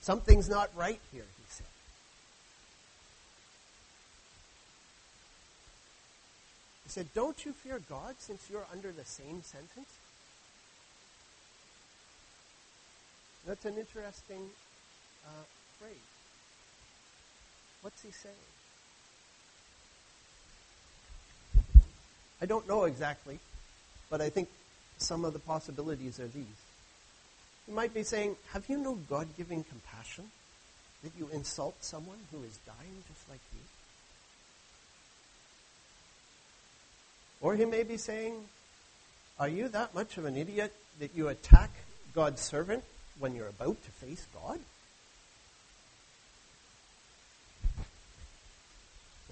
Something's 0.00 0.48
not 0.48 0.70
right 0.76 1.00
here, 1.12 1.24
he 6.88 6.92
said. 6.92 7.06
Don't 7.14 7.44
you 7.44 7.52
fear 7.52 7.80
God 7.90 8.14
since 8.18 8.48
you're 8.50 8.64
under 8.72 8.90
the 8.90 9.04
same 9.04 9.42
sentence? 9.42 9.90
That's 13.46 13.66
an 13.66 13.76
interesting 13.76 14.40
uh, 15.26 15.44
phrase. 15.78 15.92
What's 17.82 18.02
he 18.02 18.10
saying? 18.10 18.34
I 22.40 22.46
don't 22.46 22.66
know 22.66 22.84
exactly, 22.84 23.38
but 24.08 24.22
I 24.22 24.30
think 24.30 24.48
some 24.96 25.26
of 25.26 25.34
the 25.34 25.40
possibilities 25.40 26.18
are 26.18 26.28
these. 26.28 26.46
He 27.66 27.72
might 27.72 27.92
be 27.92 28.02
saying, 28.02 28.36
Have 28.52 28.64
you 28.68 28.78
no 28.78 28.94
God 29.10 29.28
giving 29.36 29.62
compassion 29.62 30.24
that 31.02 31.12
you 31.18 31.28
insult 31.34 31.74
someone 31.80 32.18
who 32.32 32.38
is 32.44 32.58
dying 32.64 33.04
just 33.08 33.28
like 33.28 33.40
you? 33.52 33.60
Or 37.40 37.54
he 37.54 37.64
may 37.64 37.82
be 37.82 37.96
saying, 37.96 38.34
Are 39.38 39.48
you 39.48 39.68
that 39.68 39.94
much 39.94 40.18
of 40.18 40.24
an 40.24 40.36
idiot 40.36 40.72
that 40.98 41.14
you 41.14 41.28
attack 41.28 41.70
God's 42.14 42.40
servant 42.40 42.82
when 43.18 43.34
you're 43.34 43.48
about 43.48 43.76
to 43.84 43.90
face 43.90 44.26
God? 44.34 44.58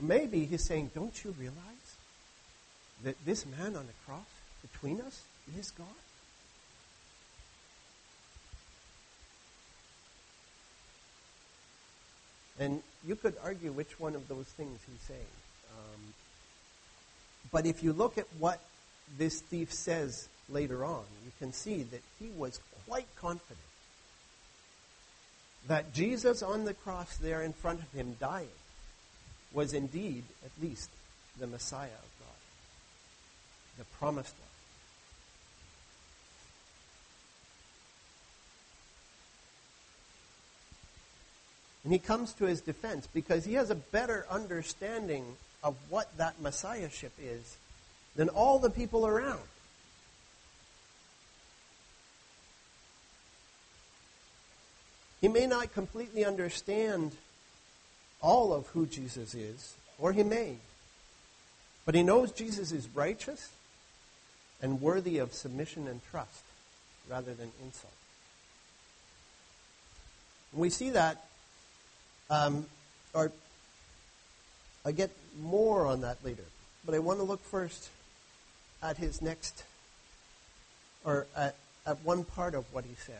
Maybe 0.01 0.45
he's 0.45 0.64
saying, 0.64 0.90
Don't 0.95 1.25
you 1.25 1.35
realize 1.38 1.57
that 3.03 3.16
this 3.25 3.45
man 3.47 3.77
on 3.77 3.87
the 3.87 3.92
cross 4.07 4.27
between 4.62 5.01
us 5.01 5.23
is 5.59 5.71
God? 5.71 5.87
And 12.59 12.83
you 13.07 13.16
could 13.16 13.35
argue 13.42 13.73
which 13.73 14.01
one 14.01 14.14
of 14.14 14.29
those 14.29 14.47
things 14.47 14.79
he's 14.87 15.07
saying. 15.07 15.21
But 17.57 17.64
if 17.64 17.83
you 17.83 17.95
look 17.95 18.19
at 18.19 18.27
what 18.38 18.61
this 19.16 19.40
thief 19.40 19.73
says 19.73 20.29
later 20.51 20.85
on, 20.85 21.05
you 21.25 21.33
can 21.38 21.55
see 21.55 21.85
that 21.85 22.03
he 22.21 22.29
was 22.37 22.61
quite 22.87 23.07
confident 23.19 23.57
that 25.66 25.95
Jesus 25.95 26.42
on 26.42 26.66
the 26.66 26.75
cross 26.75 27.16
there 27.16 27.40
in 27.40 27.55
front 27.55 27.81
of 27.81 27.90
him 27.92 28.14
dying 28.21 28.51
was 29.55 29.73
indeed, 29.73 30.25
at 30.45 30.51
least, 30.62 30.90
the 31.40 31.47
Messiah 31.47 31.87
of 31.87 32.27
God, 32.27 32.37
the 33.79 33.85
promised 33.99 34.35
one. 34.38 34.49
And 41.85 41.92
he 41.95 41.99
comes 41.99 42.35
to 42.35 42.45
his 42.45 42.61
defense 42.61 43.09
because 43.14 43.47
he 43.47 43.55
has 43.55 43.71
a 43.71 43.77
better 43.77 44.27
understanding 44.29 45.37
of 45.62 45.75
what 45.88 46.16
that 46.19 46.40
messiahship 46.40 47.12
is 47.21 47.57
than 48.14 48.29
all 48.29 48.59
the 48.59 48.71
people 48.71 49.07
around. 49.07 49.40
He 55.21 55.29
may 55.29 55.47
not 55.47 55.73
completely 55.73 56.25
understand 56.25 57.12
all 58.21 58.53
of 58.53 58.66
who 58.69 58.87
Jesus 58.87 59.35
is, 59.35 59.75
or 59.99 60.12
he 60.12 60.23
may. 60.23 60.57
But 61.85 61.95
he 61.95 62.03
knows 62.03 62.33
Jesus 62.33 62.73
is 62.73 62.88
righteous 62.95 63.51
and 64.61 64.81
worthy 64.81 65.19
of 65.19 65.33
submission 65.33 65.87
and 65.88 66.01
trust 66.11 66.42
rather 67.09 67.35
than 67.35 67.51
insult. 67.64 67.92
And 70.53 70.61
we 70.61 70.71
see 70.71 70.90
that, 70.90 71.25
um, 72.31 72.66
or 73.14 73.33
I 74.85 74.92
get 74.92 75.11
more 75.40 75.87
on 75.87 76.01
that 76.03 76.25
later, 76.25 76.44
but 76.85 76.94
I 76.94 76.99
want 76.99 77.18
to 77.18 77.25
look 77.25 77.42
first 77.42 77.90
at 78.83 78.96
his 78.96 79.20
next, 79.20 79.64
or 81.05 81.27
at, 81.37 81.57
at 81.87 82.03
one 82.05 82.25
part 82.25 82.55
of 82.55 82.64
what 82.72 82.85
he 82.85 82.94
says. 82.94 83.16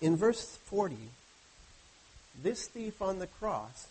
In 0.00 0.16
verse 0.16 0.58
40, 0.64 0.96
this 2.42 2.66
thief 2.66 3.00
on 3.00 3.18
the 3.18 3.26
cross 3.26 3.88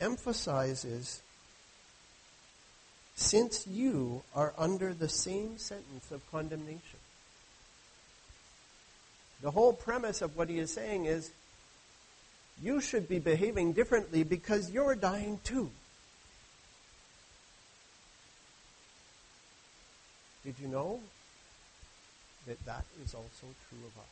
emphasizes 0.00 1.20
since 3.14 3.66
you 3.66 4.22
are 4.34 4.54
under 4.56 4.94
the 4.94 5.08
same 5.08 5.58
sentence 5.58 6.10
of 6.10 6.22
condemnation. 6.30 6.98
The 9.42 9.50
whole 9.50 9.72
premise 9.72 10.22
of 10.22 10.36
what 10.36 10.48
he 10.48 10.58
is 10.58 10.72
saying 10.72 11.04
is 11.04 11.30
you 12.62 12.80
should 12.80 13.08
be 13.08 13.18
behaving 13.18 13.72
differently 13.72 14.22
because 14.22 14.70
you're 14.70 14.94
dying 14.94 15.40
too. 15.44 15.70
Did 20.44 20.54
you 20.60 20.68
know 20.68 21.00
that 22.46 22.64
that 22.66 22.84
is 23.04 23.14
also 23.14 23.46
true 23.68 23.78
of 23.78 23.98
us? 23.98 24.04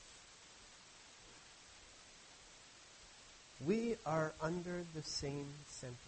We 3.66 3.96
are 4.06 4.32
under 4.40 4.84
the 4.94 5.02
same 5.02 5.46
sentence. 5.68 5.98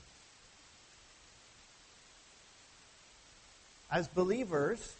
As 3.91 4.07
believers, 4.07 4.95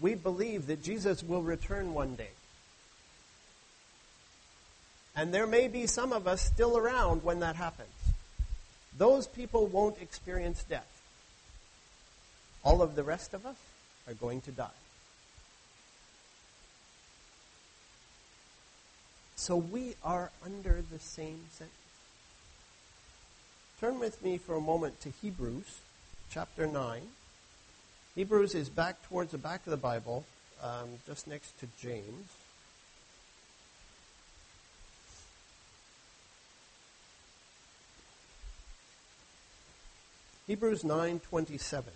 we 0.00 0.14
believe 0.14 0.66
that 0.66 0.82
Jesus 0.82 1.22
will 1.22 1.42
return 1.42 1.94
one 1.94 2.14
day. 2.14 2.28
And 5.18 5.34
there 5.34 5.48
may 5.48 5.66
be 5.66 5.88
some 5.88 6.12
of 6.12 6.28
us 6.28 6.40
still 6.40 6.78
around 6.78 7.24
when 7.24 7.40
that 7.40 7.56
happens. 7.56 7.88
Those 8.96 9.26
people 9.26 9.66
won't 9.66 10.00
experience 10.00 10.62
death. 10.62 10.86
All 12.64 12.82
of 12.82 12.94
the 12.94 13.02
rest 13.02 13.34
of 13.34 13.44
us 13.44 13.56
are 14.06 14.14
going 14.14 14.42
to 14.42 14.52
die. 14.52 14.68
So 19.34 19.56
we 19.56 19.96
are 20.04 20.30
under 20.44 20.84
the 20.88 21.00
same 21.00 21.40
sentence. 21.50 21.74
Turn 23.80 23.98
with 23.98 24.22
me 24.22 24.38
for 24.38 24.54
a 24.54 24.60
moment 24.60 25.00
to 25.00 25.10
Hebrews 25.20 25.80
chapter 26.30 26.68
9. 26.68 27.02
Hebrews 28.14 28.54
is 28.54 28.68
back 28.68 29.02
towards 29.08 29.32
the 29.32 29.38
back 29.38 29.66
of 29.66 29.72
the 29.72 29.76
Bible, 29.76 30.24
um, 30.62 30.88
just 31.08 31.26
next 31.26 31.58
to 31.58 31.66
James. 31.82 32.28
Hebrews 40.48 40.82
9:27 40.82 41.92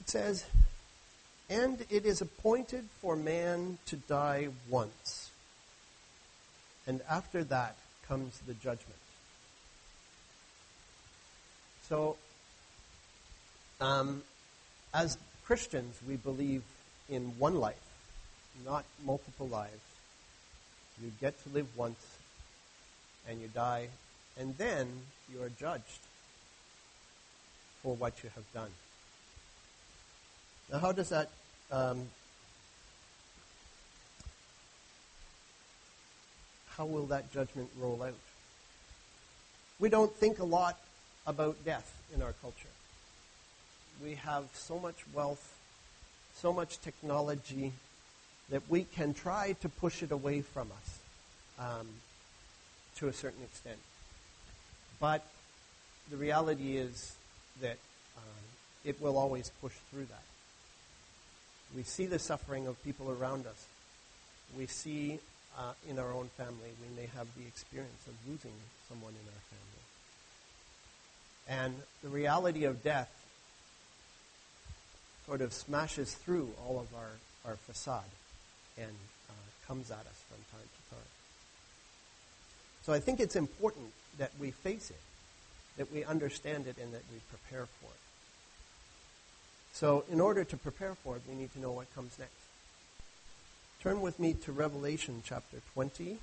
It 0.00 0.08
says, 0.08 0.46
"And 1.50 1.84
it 1.90 2.06
is 2.06 2.22
appointed 2.22 2.88
for 3.02 3.16
man 3.16 3.78
to 3.84 3.96
die 3.96 4.48
once, 4.70 5.30
and 6.86 7.02
after 7.02 7.44
that 7.44 7.76
comes 8.08 8.40
the 8.46 8.54
judgment." 8.54 8.98
So 11.86 12.16
um, 13.78 14.22
as 14.94 15.18
Christians, 15.44 15.98
we 16.08 16.16
believe 16.16 16.62
in 17.10 17.38
one 17.38 17.56
life, 17.56 17.76
not 18.64 18.86
multiple 19.04 19.48
lives. 19.48 19.91
You 21.02 21.10
get 21.20 21.42
to 21.42 21.48
live 21.48 21.66
once, 21.76 21.98
and 23.28 23.40
you 23.40 23.48
die, 23.48 23.88
and 24.38 24.56
then 24.56 24.88
you 25.32 25.42
are 25.42 25.48
judged 25.48 26.00
for 27.82 27.96
what 27.96 28.22
you 28.22 28.30
have 28.36 28.44
done. 28.54 28.70
Now, 30.70 30.78
how 30.78 30.92
does 30.92 31.08
that 31.08 31.28
um, 31.72 32.06
how 36.76 36.84
will 36.84 37.06
that 37.06 37.32
judgment 37.32 37.68
roll 37.80 38.02
out? 38.02 38.14
We 39.80 39.88
don't 39.88 40.14
think 40.14 40.38
a 40.38 40.44
lot 40.44 40.78
about 41.26 41.64
death 41.64 42.00
in 42.14 42.22
our 42.22 42.34
culture. 42.40 42.68
We 44.02 44.14
have 44.14 44.44
so 44.54 44.78
much 44.78 44.96
wealth, 45.12 45.56
so 46.36 46.52
much 46.52 46.80
technology 46.80 47.72
that 48.50 48.62
we 48.68 48.84
can 48.84 49.14
try 49.14 49.54
to 49.60 49.68
push 49.68 50.02
it 50.02 50.10
away 50.10 50.42
from 50.42 50.68
us 50.70 50.98
um, 51.58 51.88
to 52.96 53.08
a 53.08 53.12
certain 53.12 53.42
extent. 53.42 53.78
But 55.00 55.26
the 56.10 56.16
reality 56.16 56.76
is 56.76 57.16
that 57.60 57.78
um, 58.16 58.44
it 58.84 59.00
will 59.00 59.18
always 59.18 59.50
push 59.60 59.72
through 59.90 60.04
that. 60.06 60.22
We 61.74 61.82
see 61.82 62.06
the 62.06 62.18
suffering 62.18 62.66
of 62.66 62.82
people 62.84 63.10
around 63.10 63.46
us. 63.46 63.66
We 64.56 64.66
see 64.66 65.18
uh, 65.58 65.72
in 65.88 65.98
our 65.98 66.12
own 66.12 66.28
family, 66.36 66.70
we 66.80 67.00
may 67.00 67.08
have 67.16 67.26
the 67.36 67.46
experience 67.46 68.06
of 68.06 68.14
losing 68.28 68.52
someone 68.88 69.12
in 69.12 69.26
our 69.28 69.42
family. 71.56 71.74
And 71.74 71.74
the 72.02 72.08
reality 72.10 72.64
of 72.64 72.82
death 72.82 73.10
sort 75.26 75.40
of 75.40 75.52
smashes 75.52 76.14
through 76.14 76.50
all 76.66 76.80
of 76.80 76.94
our, 76.94 77.50
our 77.50 77.56
facade 77.56 78.02
and 78.78 78.94
uh, 79.28 79.32
comes 79.66 79.90
at 79.90 80.00
us 80.00 80.22
from 80.28 80.38
time 80.50 80.68
to 80.68 80.94
time. 80.94 81.12
So 82.82 82.92
I 82.92 83.00
think 83.00 83.20
it's 83.20 83.36
important 83.36 83.92
that 84.18 84.30
we 84.38 84.50
face 84.50 84.90
it, 84.90 85.00
that 85.76 85.92
we 85.92 86.04
understand 86.04 86.66
it, 86.66 86.76
and 86.82 86.92
that 86.92 87.02
we 87.12 87.20
prepare 87.30 87.66
for 87.80 87.86
it. 87.86 88.02
So, 89.72 90.04
in 90.10 90.20
order 90.20 90.44
to 90.44 90.56
prepare 90.56 90.94
for 90.94 91.16
it, 91.16 91.22
we 91.28 91.34
need 91.34 91.52
to 91.54 91.60
know 91.60 91.72
what 91.72 91.92
comes 91.94 92.18
next. 92.18 92.32
Turn 93.82 94.00
with 94.00 94.20
me 94.20 94.34
to 94.34 94.52
Revelation 94.52 95.22
chapter 95.24 95.58
20. 95.72 96.18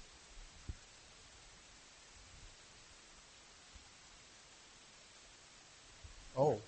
Oh, 6.37 6.59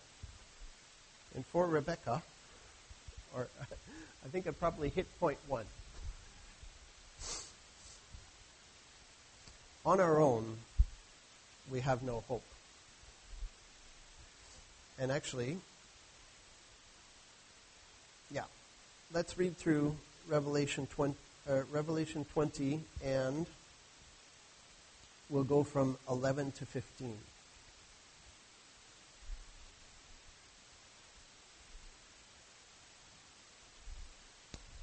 and 1.36 1.46
for 1.46 1.68
Rebecca, 1.68 2.24
or 3.36 3.48
I 4.26 4.28
think 4.30 4.48
I 4.48 4.52
probably 4.52 4.90
hit 4.90 5.08
point 5.20 5.38
one. 5.48 5.66
On 9.84 10.00
our 10.00 10.22
own, 10.22 10.58
we 11.72 11.80
have 11.80 12.04
no 12.04 12.24
hope. 12.28 12.44
And 15.00 15.12
actually, 15.12 15.58
yeah, 18.30 18.44
let's 19.12 19.38
read 19.40 19.58
through 19.58 19.96
Revelation 20.28 20.86
20, 20.88 21.16
uh, 21.50 21.62
Revelation 21.72 22.26
20 22.34 22.80
and 23.04 23.48
we'll 25.32 25.44
go 25.44 25.64
from 25.64 25.98
11 26.08 26.52
to 26.52 26.66
15. 26.66 27.18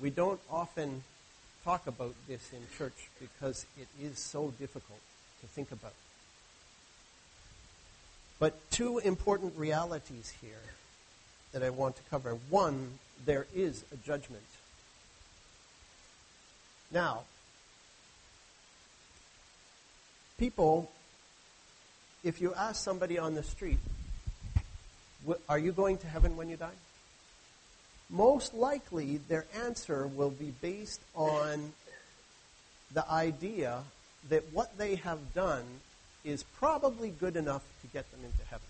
We 0.00 0.10
don't 0.10 0.40
often 0.50 1.02
talk 1.64 1.86
about 1.86 2.14
this 2.28 2.52
in 2.52 2.60
church 2.76 3.08
because 3.20 3.66
it 3.80 3.88
is 4.00 4.18
so 4.18 4.52
difficult 4.58 5.00
to 5.40 5.46
think 5.48 5.72
about. 5.72 5.92
But 8.38 8.70
two 8.70 8.98
important 8.98 9.54
realities 9.56 10.32
here 10.40 10.62
that 11.52 11.62
I 11.62 11.70
want 11.70 11.96
to 11.96 12.02
cover. 12.10 12.36
One, 12.48 12.98
there 13.24 13.46
is 13.54 13.84
a 13.92 13.96
judgment. 13.96 14.42
Now, 16.92 17.22
people, 20.38 20.90
if 22.22 22.40
you 22.40 22.54
ask 22.54 22.82
somebody 22.82 23.18
on 23.18 23.34
the 23.34 23.42
street, 23.42 23.78
are 25.48 25.58
you 25.58 25.72
going 25.72 25.98
to 25.98 26.06
heaven 26.06 26.36
when 26.36 26.48
you 26.48 26.56
die? 26.56 26.70
Most 28.10 28.54
likely 28.54 29.18
their 29.28 29.44
answer 29.54 30.06
will 30.06 30.30
be 30.30 30.52
based 30.60 31.00
on 31.14 31.72
the 32.92 33.08
idea 33.10 33.82
that 34.30 34.44
what 34.52 34.76
they 34.78 34.96
have 34.96 35.34
done 35.34 35.64
is 36.24 36.42
probably 36.42 37.10
good 37.10 37.36
enough 37.36 37.62
to 37.82 37.86
get 37.88 38.10
them 38.10 38.20
into 38.24 38.44
heaven. 38.50 38.66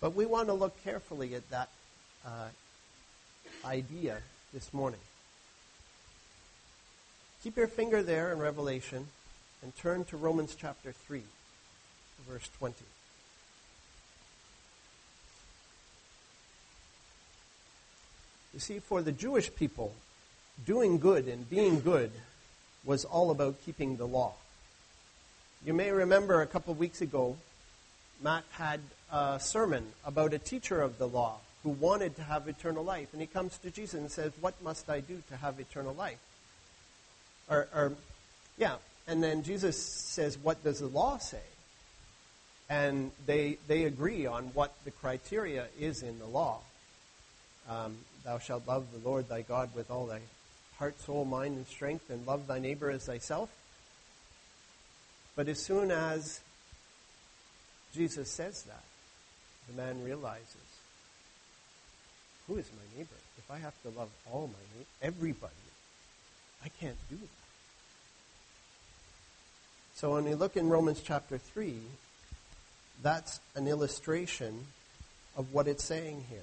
But 0.00 0.14
we 0.14 0.26
want 0.26 0.48
to 0.48 0.54
look 0.54 0.82
carefully 0.82 1.34
at 1.34 1.48
that 1.50 1.68
uh, 2.26 2.48
idea 3.64 4.18
this 4.52 4.72
morning. 4.72 5.00
Keep 7.42 7.56
your 7.56 7.68
finger 7.68 8.02
there 8.02 8.32
in 8.32 8.38
Revelation 8.38 9.08
and 9.62 9.76
turn 9.76 10.04
to 10.06 10.16
Romans 10.16 10.56
chapter 10.58 10.92
3, 10.92 11.22
verse 12.28 12.48
20. 12.58 12.74
You 18.54 18.60
see, 18.60 18.78
for 18.80 19.02
the 19.02 19.12
Jewish 19.12 19.54
people, 19.54 19.94
doing 20.66 20.98
good 20.98 21.26
and 21.26 21.48
being 21.48 21.80
good 21.80 22.10
was 22.84 23.04
all 23.04 23.30
about 23.30 23.64
keeping 23.64 23.96
the 23.96 24.06
law. 24.06 24.34
You 25.64 25.72
may 25.72 25.90
remember 25.90 26.42
a 26.42 26.46
couple 26.46 26.72
of 26.72 26.78
weeks 26.78 27.00
ago, 27.00 27.36
Matt 28.22 28.44
had 28.52 28.80
a 29.12 29.38
sermon 29.40 29.92
about 30.04 30.34
a 30.34 30.38
teacher 30.38 30.80
of 30.80 30.98
the 30.98 31.06
law 31.06 31.38
who 31.62 31.70
wanted 31.70 32.16
to 32.16 32.22
have 32.22 32.48
eternal 32.48 32.84
life. 32.84 33.08
And 33.12 33.20
he 33.20 33.26
comes 33.26 33.56
to 33.58 33.70
Jesus 33.70 33.94
and 33.94 34.10
says, 34.10 34.32
What 34.40 34.60
must 34.62 34.90
I 34.90 35.00
do 35.00 35.22
to 35.28 35.36
have 35.36 35.60
eternal 35.60 35.94
life? 35.94 36.18
Or, 37.48 37.68
or 37.74 37.92
yeah. 38.58 38.76
And 39.06 39.22
then 39.22 39.42
Jesus 39.42 39.76
says, 39.80 40.36
What 40.36 40.62
does 40.64 40.80
the 40.80 40.86
law 40.86 41.18
say? 41.18 41.42
And 42.68 43.12
they, 43.26 43.58
they 43.68 43.84
agree 43.84 44.26
on 44.26 44.44
what 44.54 44.72
the 44.84 44.90
criteria 44.90 45.66
is 45.78 46.02
in 46.02 46.18
the 46.18 46.26
law. 46.26 46.60
Um, 47.68 47.96
Thou 48.24 48.38
shalt 48.38 48.66
love 48.66 48.86
the 48.92 49.08
Lord 49.08 49.28
thy 49.28 49.42
God 49.42 49.70
with 49.74 49.90
all 49.90 50.06
thy 50.06 50.20
heart, 50.78 51.00
soul, 51.00 51.24
mind, 51.24 51.56
and 51.56 51.66
strength, 51.66 52.10
and 52.10 52.26
love 52.26 52.46
thy 52.46 52.58
neighbor 52.58 52.90
as 52.90 53.04
thyself. 53.06 53.50
But 55.34 55.48
as 55.48 55.58
soon 55.58 55.90
as 55.90 56.40
Jesus 57.94 58.28
says 58.30 58.62
that, 58.64 58.84
the 59.68 59.80
man 59.80 60.02
realizes 60.04 60.56
who 62.46 62.56
is 62.56 62.68
my 62.72 62.98
neighbor? 62.98 63.14
If 63.38 63.50
I 63.50 63.58
have 63.58 63.74
to 63.82 63.88
love 63.90 64.08
all 64.30 64.48
my 64.48 64.76
neighbor, 64.76 64.88
everybody, 65.00 65.52
I 66.64 66.68
can't 66.80 66.96
do 67.08 67.16
that. 67.16 67.28
So 69.94 70.14
when 70.14 70.24
we 70.24 70.34
look 70.34 70.56
in 70.56 70.68
Romans 70.68 71.00
chapter 71.04 71.38
3, 71.38 71.74
that's 73.02 73.40
an 73.54 73.68
illustration 73.68 74.66
of 75.36 75.52
what 75.54 75.68
it's 75.68 75.84
saying 75.84 76.24
here. 76.28 76.40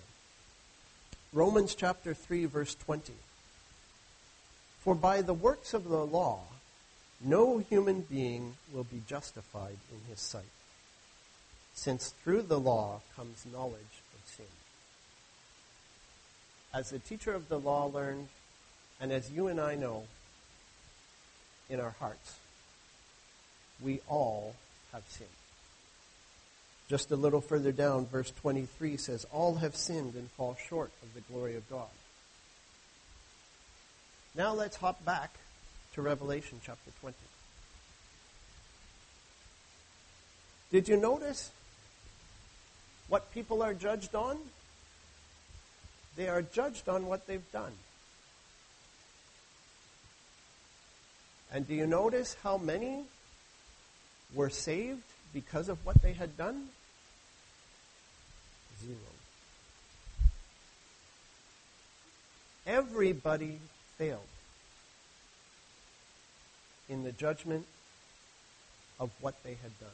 Romans 1.32 1.76
chapter 1.76 2.16
3, 2.16 2.46
verse 2.46 2.74
20. 2.74 3.14
For 4.80 4.96
by 4.96 5.22
the 5.22 5.34
works 5.34 5.76
of 5.76 5.84
the 5.84 6.04
law, 6.04 6.40
no 7.22 7.60
human 7.60 8.02
being 8.02 8.56
will 8.74 8.86
be 8.86 9.04
justified 9.08 9.78
in 9.92 10.00
his 10.10 10.20
sight, 10.20 10.42
since 11.76 12.16
through 12.24 12.44
the 12.44 12.60
law 12.60 13.02
comes 13.16 13.46
knowledge 13.52 14.02
of 14.16 14.28
sin. 14.28 14.46
As 16.74 16.90
the 16.90 17.00
teacher 17.00 17.34
of 17.34 17.48
the 17.48 17.60
law 17.60 17.86
learned, 17.86 18.30
and 19.00 19.12
as 19.12 19.30
you 19.30 19.48
and 19.48 19.62
I 19.62 19.76
know 19.76 20.06
in 21.70 21.80
our 21.80 21.96
hearts, 22.00 22.38
we 23.80 24.00
all 24.08 24.56
have 24.94 25.04
sinned. 25.10 25.30
Just 26.90 27.12
a 27.12 27.16
little 27.16 27.42
further 27.42 27.72
down, 27.72 28.08
verse 28.08 28.32
23 28.42 28.98
says, 28.98 29.26
All 29.32 29.56
have 29.56 29.76
sinned 29.76 30.16
and 30.16 30.30
fall 30.32 30.58
short 30.68 30.92
of 31.04 31.14
the 31.14 31.22
glory 31.32 31.56
of 31.56 31.70
God. 31.70 31.88
Now 34.36 34.54
let's 34.56 34.76
hop 34.76 35.06
back 35.06 35.32
to 35.94 36.02
Revelation 36.02 36.60
chapter 36.66 36.90
20. 37.02 37.16
Did 40.72 40.88
you 40.88 40.98
notice 40.98 41.52
what 43.08 43.32
people 43.34 43.62
are 43.62 43.74
judged 43.74 44.16
on? 44.16 44.38
They 46.16 46.28
are 46.28 46.42
judged 46.42 46.90
on 46.90 47.06
what 47.06 47.28
they've 47.28 47.52
done. 47.52 47.72
And 51.52 51.68
do 51.68 51.76
you 51.76 51.86
notice 51.86 52.36
how 52.44 52.58
many 52.58 53.04
were 54.34 54.50
saved 54.50 55.02
because 55.34 55.70
of 55.70 55.84
what 55.86 56.02
they 56.02 56.14
had 56.14 56.36
done? 56.36 56.70
Zero. 58.86 58.98
Everybody 62.66 63.60
failed 63.98 64.22
in 66.88 67.04
the 67.04 67.12
judgment 67.12 67.66
of 69.00 69.12
what 69.22 69.42
they 69.44 69.58
had 69.62 69.80
done. 69.80 69.90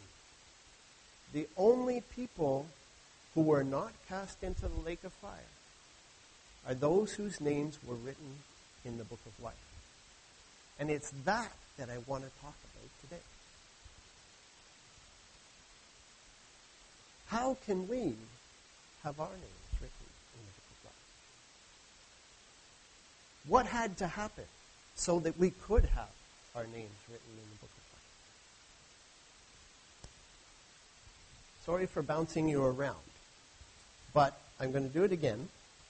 The 1.34 1.48
only 1.58 2.02
people 2.15 2.65
who 3.34 3.41
were 3.41 3.63
not 3.63 3.91
cast 4.08 4.43
into 4.43 4.67
the 4.67 4.82
lake 4.86 5.04
of 5.04 5.13
fire 5.13 5.52
are 6.67 6.74
those 6.74 7.13
whose 7.13 7.39
names 7.41 7.78
were 7.86 7.95
written 7.95 8.39
in 8.84 8.98
the 8.98 9.04
book 9.04 9.19
of 9.26 9.43
life. 9.43 9.54
And 10.80 10.89
it's 10.89 11.12
that 11.26 11.52
that 11.78 11.89
I 11.89 11.98
want 12.08 12.24
to 12.24 12.30
talk 12.41 12.56
about 12.74 12.89
today. 13.02 13.21
How 17.28 17.58
can 17.65 17.88
we 17.88 18.15
have 19.05 19.19
our 19.19 19.29
names 19.29 19.71
written 19.79 20.07
in 20.33 20.41
the 20.45 20.51
book 20.51 20.65
of 20.71 20.85
life? 20.85 21.05
What 23.47 23.65
had 23.67 23.97
to 23.99 24.07
happen 24.07 24.45
so 24.95 25.19
that 25.19 25.37
we 25.37 25.51
could 25.51 25.85
have 25.85 26.09
our 26.55 26.63
names 26.63 26.97
written 27.07 27.29
in 27.29 27.49
the 27.53 27.59
book 27.61 27.69
of 27.69 27.83
life? 27.93 28.09
Sorry 31.65 31.85
for 31.85 32.01
bouncing 32.01 32.49
you 32.49 32.65
around, 32.65 32.97
but 34.11 34.41
I'm 34.59 34.71
going 34.71 34.87
to 34.87 34.93
do 34.93 35.03
it 35.03 35.11
again. 35.11 35.49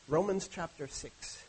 Romans 0.10 0.50
chapter 0.52 0.86
6. 0.86 1.44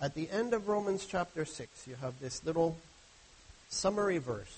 At 0.00 0.14
the 0.14 0.30
end 0.30 0.54
of 0.54 0.68
Romans 0.68 1.04
chapter 1.04 1.44
6, 1.44 1.86
you 1.86 1.96
have 1.96 2.18
this 2.18 2.42
little 2.46 2.78
summary 3.68 4.16
verse 4.16 4.56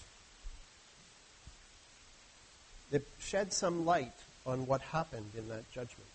that 2.93 3.03
sheds 3.19 3.57
some 3.57 3.85
light 3.85 4.13
on 4.47 4.67
what 4.67 4.81
happened 4.81 5.31
in 5.37 5.49
that 5.49 5.71
judgment. 5.73 6.07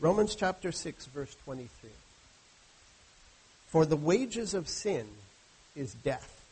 Romans 0.00 0.36
chapter 0.36 0.70
6, 0.70 1.06
verse 1.06 1.36
23. 1.44 1.90
For 3.66 3.84
the 3.84 3.96
wages 3.96 4.54
of 4.54 4.68
sin 4.68 5.06
is 5.74 5.94
death, 5.94 6.44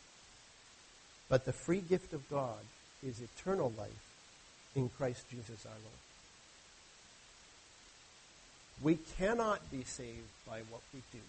but 1.29 1.45
the 1.45 1.53
free 1.53 1.79
gift 1.79 2.13
of 2.13 2.29
God 2.29 2.59
is 3.05 3.21
eternal 3.21 3.71
life 3.77 4.05
in 4.75 4.89
Christ 4.89 5.23
Jesus 5.29 5.65
our 5.65 5.71
Lord. 5.71 5.93
We 8.81 8.97
cannot 9.17 9.71
be 9.71 9.83
saved 9.83 10.27
by 10.47 10.59
what 10.69 10.81
we 10.93 11.01
do. 11.11 11.19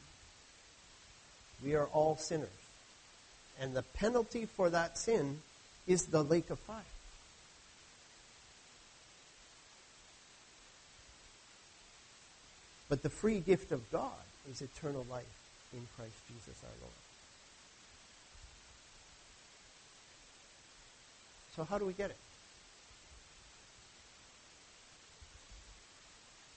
We 1.64 1.74
are 1.74 1.86
all 1.86 2.16
sinners. 2.16 2.48
And 3.60 3.74
the 3.74 3.82
penalty 3.82 4.46
for 4.46 4.70
that 4.70 4.98
sin 4.98 5.40
is 5.88 6.06
the 6.06 6.22
lake 6.22 6.50
of 6.50 6.58
fire. 6.60 6.82
But 12.88 13.02
the 13.02 13.10
free 13.10 13.40
gift 13.40 13.72
of 13.72 13.90
God 13.90 14.12
is 14.50 14.62
eternal 14.62 15.04
life 15.10 15.24
in 15.72 15.86
Christ 15.96 16.12
Jesus 16.28 16.62
our 16.62 16.70
Lord. 16.80 16.92
So, 21.56 21.64
how 21.64 21.78
do 21.78 21.86
we 21.86 21.92
get 21.92 22.10
it? 22.10 22.16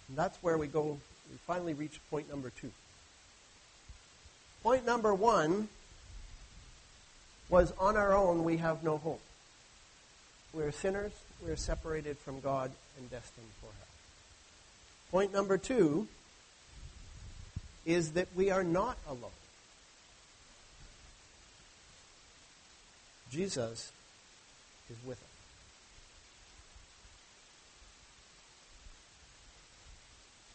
And 0.10 0.18
that's 0.18 0.38
where 0.44 0.58
we 0.58 0.68
go, 0.68 1.00
we 1.32 1.38
finally 1.48 1.74
reach 1.74 2.00
point 2.10 2.30
number 2.30 2.52
two. 2.62 2.72
Point 4.62 4.86
number 4.86 5.14
one 5.14 5.70
was 7.52 7.74
on 7.78 7.98
our 7.98 8.16
own, 8.16 8.46
we 8.46 8.58
have 8.58 8.82
no 8.82 8.98
hope. 8.98 9.22
We're 10.54 10.72
sinners, 10.72 11.12
we're 11.46 11.58
separated 11.58 12.18
from 12.18 12.40
God 12.40 12.72
and 12.98 13.12
destined 13.12 13.48
for 13.60 13.68
hell. 13.68 13.88
Point 15.12 15.34
number 15.34 15.58
two 15.58 16.08
is 17.86 18.14
that 18.14 18.30
we 18.36 18.50
are 18.52 18.64
not 18.64 18.98
alone. 19.08 19.32
Jesus 23.30 23.92
is 24.90 24.98
with 25.06 25.18
us. 25.18 25.24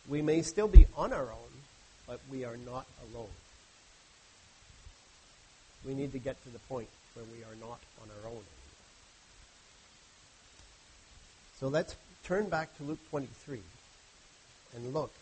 We 0.09 0.23
may 0.23 0.41
still 0.43 0.69
be 0.69 0.87
on 0.97 1.13
our 1.13 1.25
own, 1.25 1.53
but 2.07 2.21
we 2.31 2.45
are 2.45 2.57
not 2.57 2.87
alone. 3.13 3.29
We 5.87 5.95
need 5.95 6.13
to 6.13 6.19
get 6.19 6.43
to 6.43 6.51
the 6.51 6.59
point 6.61 6.89
where 7.15 7.25
we 7.33 7.45
are 7.45 7.57
not 7.61 7.79
on 8.03 8.09
our 8.23 8.31
own. 8.31 8.43
So 11.61 11.69
let's 11.69 11.95
turn 12.25 12.49
back 12.49 12.77
to 12.77 12.83
Luke 12.83 12.99
23 13.11 13.61
and 14.75 14.93
look 14.93 15.13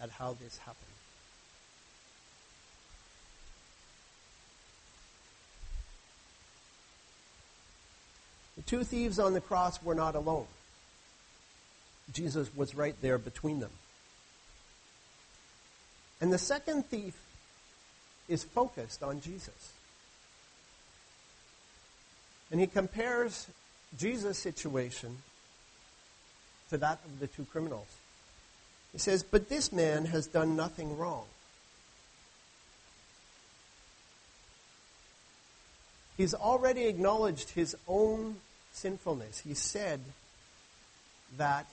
at 0.00 0.10
how 0.10 0.32
this 0.42 0.58
happened. 0.58 0.78
The 8.56 8.62
two 8.62 8.84
thieves 8.84 9.18
on 9.18 9.34
the 9.34 9.40
cross 9.40 9.82
were 9.82 9.94
not 9.94 10.14
alone. 10.14 10.46
Jesus 12.12 12.50
was 12.56 12.74
right 12.74 12.94
there 13.00 13.18
between 13.18 13.60
them. 13.60 13.70
And 16.20 16.32
the 16.32 16.38
second 16.38 16.86
thief 16.86 17.16
is 18.28 18.44
focused 18.44 19.02
on 19.02 19.20
Jesus. 19.20 19.72
And 22.52 22.60
he 22.60 22.66
compares 22.66 23.48
Jesus' 23.98 24.38
situation 24.38 25.16
to 26.68 26.76
that 26.76 27.00
of 27.04 27.18
the 27.18 27.26
two 27.26 27.46
criminals. 27.46 27.88
He 28.92 28.98
says, 28.98 29.22
But 29.22 29.48
this 29.48 29.72
man 29.72 30.04
has 30.04 30.26
done 30.26 30.54
nothing 30.54 30.98
wrong. 30.98 31.24
He's 36.18 36.34
already 36.34 36.84
acknowledged 36.84 37.50
his 37.50 37.74
own 37.88 38.36
sinfulness. 38.72 39.40
He 39.40 39.54
said 39.54 40.00
that 41.38 41.66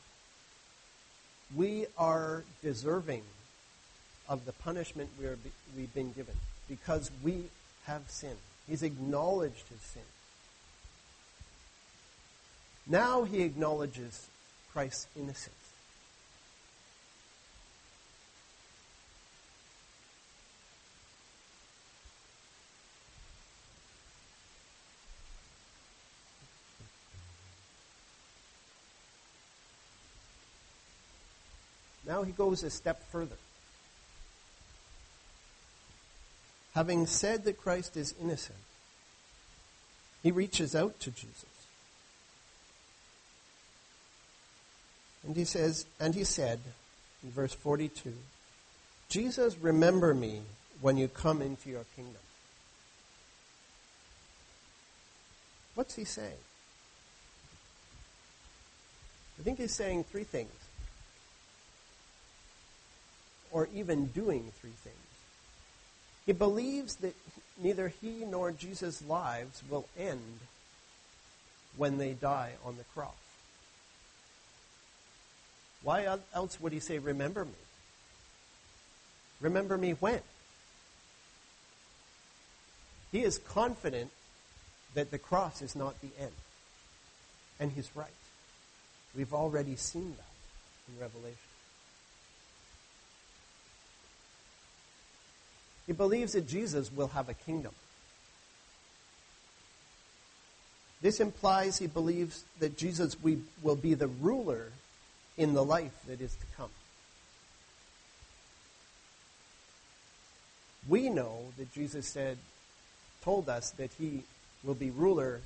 we 1.53 1.87
are 1.97 2.43
deserving 2.63 3.23
of 4.29 4.45
the 4.45 4.53
punishment 4.53 5.09
we 5.19 5.25
are, 5.25 5.37
we've 5.75 5.93
been 5.93 6.13
given 6.13 6.35
because 6.69 7.11
we 7.21 7.43
have 7.85 8.03
sinned. 8.07 8.37
He's 8.67 8.83
acknowledged 8.83 9.67
his 9.69 9.81
sin. 9.81 10.03
Now 12.89 13.23
he 13.23 13.43
acknowledges 13.43 14.27
Christ's 14.73 15.05
innocence. 15.15 15.53
Now 32.07 32.23
he 32.23 32.31
goes 32.31 32.63
a 32.63 32.71
step 32.71 33.03
further. 33.11 33.35
Having 36.73 37.05
said 37.05 37.43
that 37.43 37.61
Christ 37.61 37.95
is 37.95 38.15
innocent, 38.19 38.57
he 40.23 40.31
reaches 40.31 40.73
out 40.73 40.99
to 41.01 41.11
Jesus. 41.11 41.58
And 45.25 45.35
he 45.35 45.45
says, 45.45 45.85
and 45.99 46.15
he 46.15 46.23
said 46.23 46.59
in 47.23 47.31
verse 47.31 47.53
42, 47.53 48.13
Jesus, 49.09 49.57
remember 49.57 50.13
me 50.13 50.41
when 50.81 50.97
you 50.97 51.07
come 51.07 51.41
into 51.41 51.69
your 51.69 51.85
kingdom. 51.95 52.21
What's 55.75 55.95
he 55.95 56.03
saying? 56.03 56.33
I 59.39 59.43
think 59.43 59.57
he's 59.57 59.73
saying 59.73 60.03
three 60.03 60.25
things, 60.25 60.51
or 63.51 63.69
even 63.73 64.07
doing 64.07 64.51
three 64.59 64.73
things. 64.83 64.95
He 66.25 66.33
believes 66.33 66.95
that 66.97 67.15
neither 67.61 67.87
he 67.87 68.25
nor 68.25 68.51
Jesus' 68.51 69.01
lives 69.01 69.63
will 69.69 69.87
end 69.97 70.39
when 71.77 71.97
they 71.97 72.11
die 72.13 72.53
on 72.65 72.77
the 72.77 72.83
cross. 72.93 73.13
Why 75.83 76.07
else 76.33 76.59
would 76.59 76.73
he 76.73 76.79
say, 76.79 76.99
Remember 76.99 77.45
me? 77.45 77.51
Remember 79.41 79.77
me 79.77 79.91
when? 79.91 80.21
He 83.11 83.23
is 83.23 83.39
confident 83.39 84.11
that 84.93 85.11
the 85.11 85.17
cross 85.17 85.61
is 85.61 85.75
not 85.75 85.99
the 86.01 86.09
end. 86.19 86.31
And 87.59 87.71
he's 87.71 87.89
right. 87.95 88.07
We've 89.15 89.33
already 89.33 89.75
seen 89.75 90.15
that 90.17 90.93
in 90.93 91.01
Revelation. 91.01 91.37
He 95.87 95.93
believes 95.93 96.33
that 96.33 96.47
Jesus 96.47 96.91
will 96.91 97.07
have 97.07 97.29
a 97.29 97.33
kingdom. 97.33 97.73
This 101.01 101.19
implies 101.19 101.77
he 101.79 101.87
believes 101.87 102.43
that 102.59 102.77
Jesus 102.77 103.17
will 103.63 103.75
be 103.75 103.93
the 103.93 104.07
ruler 104.07 104.71
in 105.39 105.53
the 105.53 105.63
life 105.63 105.97
that 106.07 106.19
is 106.19 106.35
to 106.35 106.45
come. 106.57 106.69
We 110.87 111.09
know 111.09 111.45
that 111.57 111.73
Jesus 111.73 112.05
said, 112.05 112.37
told 113.23 113.47
us 113.47 113.71
that 113.71 113.89
he 113.97 114.23
will 114.63 114.75
be 114.75 114.91
ruler 114.91 115.39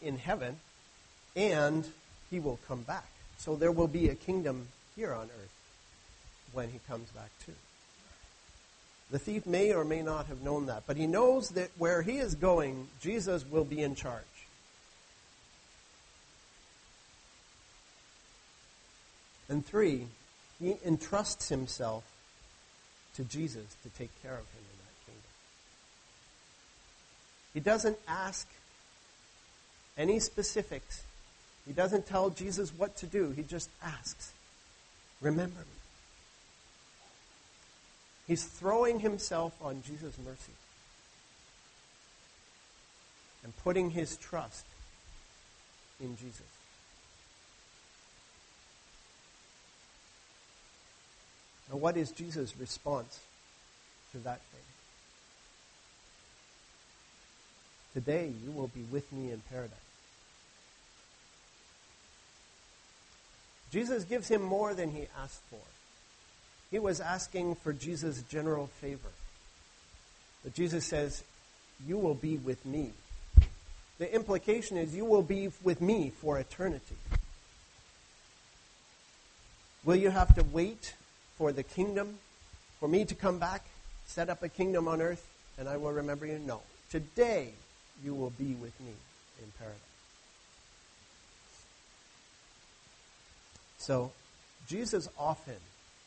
in 0.00 0.16
heaven 0.16 0.56
and 1.36 1.86
he 2.30 2.40
will 2.40 2.58
come 2.66 2.80
back. 2.82 3.08
So 3.36 3.56
there 3.56 3.72
will 3.72 3.88
be 3.88 4.08
a 4.08 4.14
kingdom 4.14 4.68
here 4.96 5.12
on 5.12 5.24
earth 5.24 5.52
when 6.52 6.70
he 6.70 6.80
comes 6.88 7.10
back 7.10 7.30
too. 7.44 7.52
The 9.10 9.18
thief 9.18 9.44
may 9.44 9.74
or 9.74 9.84
may 9.84 10.00
not 10.00 10.26
have 10.26 10.40
known 10.42 10.66
that, 10.66 10.84
but 10.86 10.96
he 10.96 11.06
knows 11.06 11.50
that 11.50 11.68
where 11.76 12.00
he 12.00 12.16
is 12.16 12.34
going, 12.34 12.88
Jesus 13.02 13.44
will 13.44 13.64
be 13.64 13.82
in 13.82 13.94
charge. 13.94 14.22
And 19.52 19.66
three, 19.66 20.06
he 20.58 20.76
entrusts 20.82 21.50
himself 21.50 22.04
to 23.16 23.22
Jesus 23.22 23.76
to 23.82 23.90
take 23.90 24.08
care 24.22 24.32
of 24.32 24.38
him 24.38 24.62
in 24.72 24.78
that 24.78 25.04
kingdom. 25.04 25.30
He 27.52 27.60
doesn't 27.60 27.98
ask 28.08 28.48
any 29.98 30.20
specifics. 30.20 31.02
He 31.66 31.74
doesn't 31.74 32.06
tell 32.06 32.30
Jesus 32.30 32.72
what 32.74 32.96
to 32.96 33.06
do. 33.06 33.32
He 33.32 33.42
just 33.42 33.68
asks, 33.82 34.32
Remember 35.20 35.60
me. 35.60 35.80
He's 38.26 38.44
throwing 38.44 39.00
himself 39.00 39.52
on 39.60 39.82
Jesus' 39.86 40.16
mercy 40.24 40.56
and 43.44 43.54
putting 43.58 43.90
his 43.90 44.16
trust 44.16 44.64
in 46.00 46.16
Jesus. 46.16 46.40
Now, 51.72 51.78
what 51.78 51.96
is 51.96 52.10
Jesus' 52.12 52.54
response 52.58 53.18
to 54.12 54.18
that 54.18 54.40
thing? 54.40 54.60
Today 57.94 58.30
you 58.44 58.50
will 58.52 58.68
be 58.68 58.82
with 58.92 59.10
me 59.10 59.32
in 59.32 59.40
paradise. 59.50 59.70
Jesus 63.72 64.04
gives 64.04 64.28
him 64.28 64.42
more 64.42 64.74
than 64.74 64.90
he 64.90 65.06
asked 65.22 65.40
for. 65.48 65.60
He 66.70 66.78
was 66.78 67.00
asking 67.00 67.54
for 67.54 67.72
Jesus' 67.72 68.22
general 68.30 68.66
favor. 68.66 69.08
But 70.44 70.52
Jesus 70.52 70.84
says, 70.84 71.24
You 71.86 71.96
will 71.96 72.14
be 72.14 72.36
with 72.36 72.66
me. 72.66 72.90
The 73.98 74.14
implication 74.14 74.76
is, 74.76 74.94
You 74.94 75.06
will 75.06 75.22
be 75.22 75.50
with 75.62 75.80
me 75.80 76.10
for 76.10 76.38
eternity. 76.38 76.96
Will 79.84 79.96
you 79.96 80.10
have 80.10 80.34
to 80.34 80.42
wait 80.42 80.94
for 81.36 81.52
the 81.52 81.62
kingdom, 81.62 82.18
for 82.78 82.88
me 82.88 83.04
to 83.04 83.14
come 83.14 83.38
back, 83.38 83.64
set 84.06 84.28
up 84.28 84.42
a 84.42 84.48
kingdom 84.48 84.88
on 84.88 85.00
earth, 85.00 85.26
and 85.58 85.68
I 85.68 85.76
will 85.76 85.92
remember 85.92 86.26
you? 86.26 86.38
No. 86.38 86.60
Today, 86.90 87.50
you 88.04 88.14
will 88.14 88.30
be 88.30 88.54
with 88.54 88.78
me 88.80 88.92
in 89.42 89.52
paradise. 89.58 89.78
So, 93.78 94.12
Jesus 94.68 95.08
often 95.18 95.56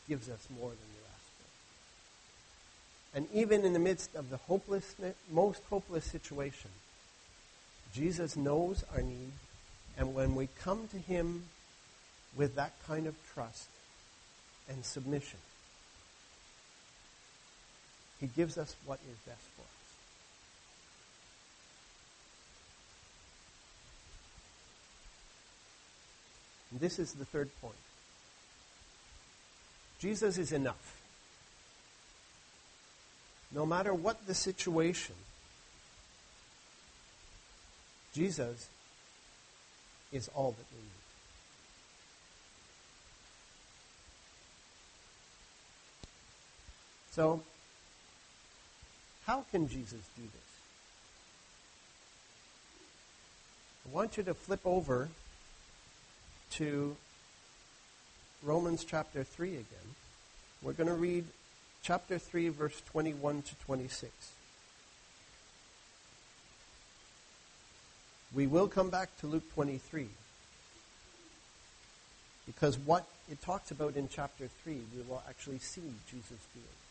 gives 0.08 0.30
us 0.30 0.48
more 0.60 0.70
than 0.70 0.78
we 0.78 1.02
ask 1.14 1.24
for. 3.12 3.18
And 3.18 3.28
even 3.34 3.66
in 3.66 3.74
the 3.74 3.80
midst 3.80 4.16
of 4.16 4.30
the 4.30 4.38
hopeless, 4.38 4.96
most 5.32 5.62
hopeless 5.70 6.06
situation, 6.06 6.70
Jesus 7.94 8.36
knows 8.36 8.84
our 8.94 9.02
need, 9.02 9.32
and 9.98 10.14
when 10.14 10.36
we 10.36 10.50
come 10.60 10.88
to 10.90 10.98
Him 10.98 11.44
with 12.36 12.56
that 12.56 12.74
kind 12.86 13.08
of 13.08 13.16
trust 13.34 13.68
and 14.70 14.84
submission, 14.84 15.40
He 18.20 18.28
gives 18.28 18.58
us 18.58 18.76
what 18.86 19.00
is 19.10 19.18
best 19.26 19.42
for 19.56 19.62
us. 19.62 19.68
And 26.72 26.80
this 26.80 27.00
is 27.00 27.14
the 27.14 27.26
third 27.26 27.50
point. 27.62 27.76
Jesus 30.00 30.38
is 30.38 30.52
enough. 30.52 31.02
No 33.52 33.66
matter 33.66 33.94
what 33.94 34.28
the 34.28 34.34
situation, 34.34 35.16
Jesus 38.14 38.68
is 40.12 40.30
all 40.36 40.52
that 40.52 40.66
we 40.74 40.82
need. 40.82 41.05
So, 47.16 47.42
how 49.26 49.46
can 49.50 49.70
Jesus 49.70 50.02
do 50.18 50.22
this? 50.22 50.32
I 53.86 53.96
want 53.96 54.18
you 54.18 54.24
to 54.24 54.34
flip 54.34 54.60
over 54.66 55.08
to 56.56 56.98
Romans 58.44 58.84
chapter 58.84 59.24
3 59.24 59.52
again. 59.52 59.96
We're 60.62 60.74
going 60.74 60.90
to 60.90 60.94
read 60.94 61.24
chapter 61.82 62.18
3, 62.20 62.50
verse 62.50 62.82
21 62.92 63.44
to 63.44 63.56
26. 63.66 64.12
We 68.34 68.46
will 68.46 68.68
come 68.68 68.90
back 68.90 69.18
to 69.22 69.28
Luke 69.28 69.50
23 69.54 70.10
because 72.46 72.78
what 72.78 73.08
it 73.32 73.42
talks 73.42 73.72
about 73.72 73.96
in 73.96 74.10
chapter 74.10 74.50
3, 74.66 74.74
we 74.74 75.04
will 75.08 75.24
actually 75.30 75.60
see 75.60 75.94
Jesus 76.12 76.28
doing. 76.54 76.85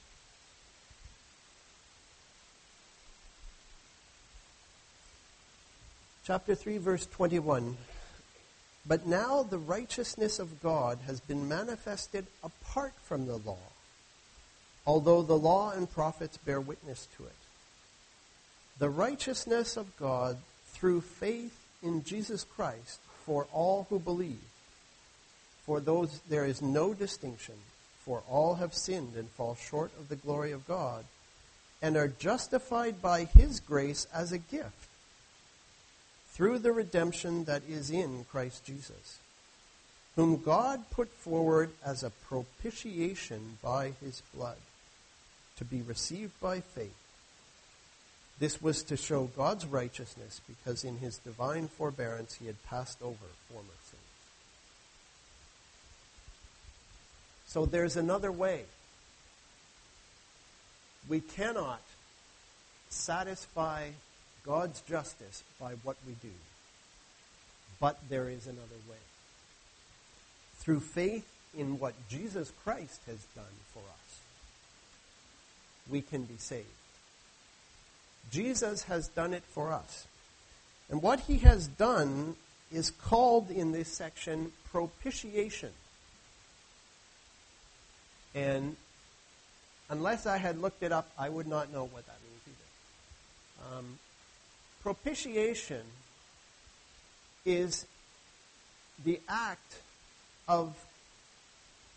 Chapter 6.27 6.55
3, 6.55 6.79
verse 6.79 7.07
21 7.07 7.77
but 8.87 9.07
now 9.07 9.43
the 9.43 9.59
righteousness 9.59 10.39
of 10.39 10.63
God 10.63 10.99
has 11.07 11.21
been 11.21 11.49
manifested 11.49 12.27
apart 12.43 12.93
from 13.03 13.27
the 13.27 13.37
law, 13.37 13.73
although 14.87 15.23
the 15.23 15.39
law 15.39 15.71
and 15.71 15.91
prophets 15.91 16.37
bear 16.37 16.61
witness 16.61 17.09
to 17.17 17.25
it. 17.25 17.33
The 18.79 18.91
righteousness 18.91 19.79
of 19.79 19.97
God 19.97 20.37
through 20.67 21.01
faith 21.01 21.59
in 21.83 22.05
Jesus 22.05 22.45
Christ 22.45 23.01
for 23.25 23.47
all 23.53 23.87
who 23.89 23.99
believe. 23.99 24.45
For 25.65 25.81
those 25.81 26.21
there 26.29 26.45
is 26.45 26.61
no 26.61 26.93
distinction, 26.93 27.55
for 28.05 28.23
all 28.29 28.57
have 28.57 28.75
sinned 28.75 29.15
and 29.17 29.31
fall 29.31 29.55
short 29.55 29.93
of 29.99 30.11
the 30.11 30.17
glory 30.17 30.53
of 30.53 30.69
God, 30.69 31.07
and 31.81 31.97
are 31.97 32.09
justified 32.09 33.01
by 33.01 33.25
his 33.25 33.61
grace 33.61 34.07
as 34.13 34.31
a 34.31 34.39
gift 34.39 34.89
through 36.35 36.59
the 36.59 36.73
redemption 36.73 37.45
that 37.45 37.63
is 37.69 37.91
in 37.91 38.25
Christ 38.31 38.65
Jesus, 38.65 39.19
whom 40.17 40.43
God 40.43 40.91
put 40.91 41.09
forward 41.09 41.71
as 41.85 42.03
a 42.03 42.11
propitiation 42.11 43.59
by 43.63 43.93
his 44.01 44.23
blood, 44.35 44.57
to 45.57 45.65
be 45.65 45.81
received 45.81 46.33
by 46.41 46.61
faith. 46.61 46.95
This 48.41 48.61
was 48.61 48.83
to 48.85 48.97
show 48.97 49.31
God's 49.37 49.65
righteousness, 49.65 50.41
because 50.49 50.83
in 50.83 50.99
his 50.99 51.19
divine 51.19 51.69
forbearance 51.69 52.35
he 52.35 52.47
had 52.47 52.63
passed 52.65 53.01
over 53.01 53.27
former 53.49 53.69
sins. 53.85 54.03
So 57.47 57.65
there's 57.65 57.97
another 57.97 58.33
way. 58.33 58.65
We 61.09 61.21
cannot 61.21 61.81
satisfy 62.89 63.91
God's 64.47 64.81
justice 64.83 65.43
by 65.59 65.73
what 65.83 65.97
we 66.07 66.15
do, 66.23 66.35
but 67.81 67.99
there 68.09 68.29
is 68.29 68.47
another 68.47 68.81
way 68.89 68.97
through 70.65 70.81
faith 70.81 71.31
in 71.57 71.79
what 71.79 71.93
Jesus 72.09 72.51
Christ 72.65 73.01
has 73.07 73.23
done 73.35 73.45
for 73.73 73.81
us, 73.81 74.21
we 75.91 76.01
can 76.01 76.23
be 76.23 76.37
saved. 76.39 76.67
Jesus 78.33 78.85
has 78.85 79.09
done 79.09 79.35
it 79.35 79.43
for 79.43 79.73
us. 79.73 80.07
And 80.89 81.03
what 81.03 81.21
he 81.21 81.39
has 81.39 81.69
done 81.69 82.37
is 82.73 82.91
called 82.91 83.51
in 83.51 83.73
this 83.73 83.89
section 83.89 84.53
propitiation. 84.73 85.71
And 88.35 88.77
unless 89.91 90.27
I 90.27 90.39
had 90.39 90.61
looked 90.61 90.83
it 90.83 90.93
up, 90.93 91.11
I 91.19 91.29
would 91.29 91.47
not 91.47 91.73
know 91.73 91.85
what 91.85 92.07
that 92.07 92.17
means 92.27 92.43
either. 92.47 93.77
Um, 93.77 93.99
propitiation 94.85 95.81
is 97.47 97.87
the 99.03 99.19
act 99.29 99.81
of 100.47 100.77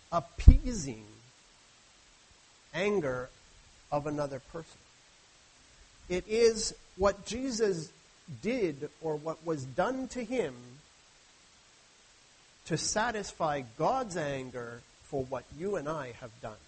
appeasing 0.10 1.04
anger 2.74 3.30
of 3.92 4.08
another 4.08 4.40
person. 4.54 4.80
It 6.08 6.24
is 6.30 6.74
what 6.96 7.26
Jesus 7.26 7.92
did 8.42 8.90
or 9.02 9.18
what 9.18 9.46
was 9.46 9.66
done 9.66 10.08
to 10.10 10.24
him 10.24 10.56
to 12.68 12.78
satisfy 12.78 13.64
God's 13.78 14.16
anger 14.16 14.80
for 15.04 15.26
what 15.26 15.44
you 15.60 15.76
and 15.76 15.90
I 15.90 16.14
have 16.22 16.32
done. 16.42 16.64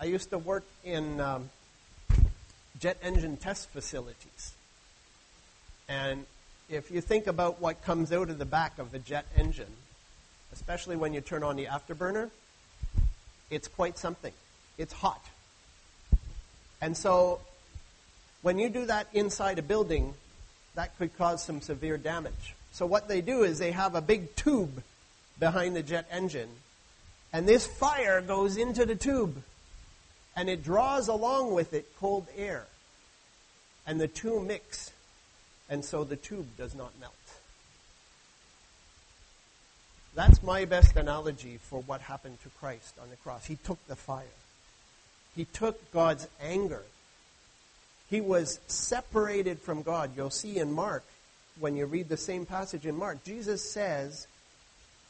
I 0.00 0.04
used 0.04 0.30
to 0.30 0.38
work 0.38 0.64
in 0.84 1.20
um, 1.20 1.50
jet 2.80 2.96
engine 3.02 3.36
test 3.36 3.68
facilities. 3.70 4.54
And 5.88 6.26
if 6.68 6.90
you 6.90 7.00
think 7.00 7.26
about 7.26 7.60
what 7.60 7.82
comes 7.82 8.12
out 8.12 8.30
of 8.30 8.38
the 8.38 8.44
back 8.44 8.78
of 8.78 8.94
a 8.94 8.98
jet 8.98 9.26
engine, 9.36 9.72
especially 10.52 10.96
when 10.96 11.12
you 11.12 11.20
turn 11.20 11.42
on 11.42 11.56
the 11.56 11.66
afterburner, 11.66 12.30
it's 13.50 13.68
quite 13.68 13.98
something. 13.98 14.32
It's 14.78 14.92
hot. 14.92 15.24
And 16.80 16.96
so 16.96 17.40
when 18.42 18.58
you 18.58 18.68
do 18.68 18.86
that 18.86 19.08
inside 19.12 19.58
a 19.58 19.62
building, 19.62 20.14
that 20.74 20.96
could 20.98 21.16
cause 21.16 21.42
some 21.42 21.60
severe 21.60 21.96
damage. 21.96 22.54
So 22.72 22.86
what 22.86 23.08
they 23.08 23.20
do 23.20 23.42
is 23.42 23.58
they 23.58 23.70
have 23.70 23.94
a 23.94 24.00
big 24.00 24.34
tube 24.36 24.82
behind 25.38 25.76
the 25.76 25.82
jet 25.82 26.06
engine, 26.10 26.48
and 27.32 27.48
this 27.48 27.66
fire 27.66 28.20
goes 28.20 28.56
into 28.56 28.84
the 28.84 28.94
tube, 28.94 29.42
and 30.36 30.48
it 30.48 30.64
draws 30.64 31.08
along 31.08 31.54
with 31.54 31.72
it 31.74 31.86
cold 31.98 32.26
air. 32.36 32.66
And 33.86 34.00
the 34.00 34.08
two 34.08 34.40
mix 34.40 34.92
and 35.68 35.84
so 35.84 36.04
the 36.04 36.16
tube 36.16 36.46
does 36.56 36.74
not 36.74 36.92
melt. 37.00 37.12
That's 40.14 40.42
my 40.42 40.64
best 40.64 40.96
analogy 40.96 41.58
for 41.60 41.80
what 41.82 42.00
happened 42.00 42.40
to 42.42 42.48
Christ 42.60 42.94
on 43.02 43.10
the 43.10 43.16
cross. 43.16 43.46
He 43.46 43.56
took 43.56 43.84
the 43.88 43.96
fire. 43.96 44.24
He 45.34 45.44
took 45.46 45.90
God's 45.92 46.28
anger. 46.40 46.82
He 48.08 48.20
was 48.20 48.60
separated 48.68 49.58
from 49.58 49.82
God. 49.82 50.12
You'll 50.16 50.30
see 50.30 50.58
in 50.58 50.70
Mark, 50.70 51.02
when 51.58 51.76
you 51.76 51.86
read 51.86 52.08
the 52.08 52.16
same 52.16 52.46
passage 52.46 52.86
in 52.86 52.96
Mark, 52.96 53.24
Jesus 53.24 53.68
says, 53.68 54.28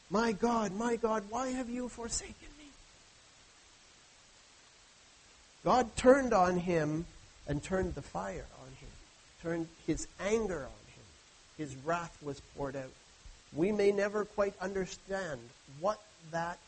My 0.09 0.33
God, 0.33 0.72
my 0.72 0.97
God, 0.97 1.25
why 1.29 1.49
have 1.49 1.68
you 1.68 1.89
forsaken 1.89 2.49
me? 2.59 2.68
God 5.65 5.97
turned 5.97 6.35
on 6.35 6.59
him 6.59 7.07
and 7.49 7.62
turned 7.62 7.95
the 7.95 8.03
fire 8.03 8.47
on 8.61 8.69
him, 8.69 8.89
turned 9.43 9.69
his 9.87 10.07
anger 10.21 10.61
on 10.61 10.93
him. 10.93 11.05
His 11.57 11.75
wrath 11.85 12.17
was 12.23 12.41
poured 12.57 12.77
out. 12.77 12.93
We 13.55 13.73
may 13.73 13.91
never 13.91 14.25
quite 14.25 14.55
understand 14.61 15.41
what 15.81 16.01
that 16.33 16.59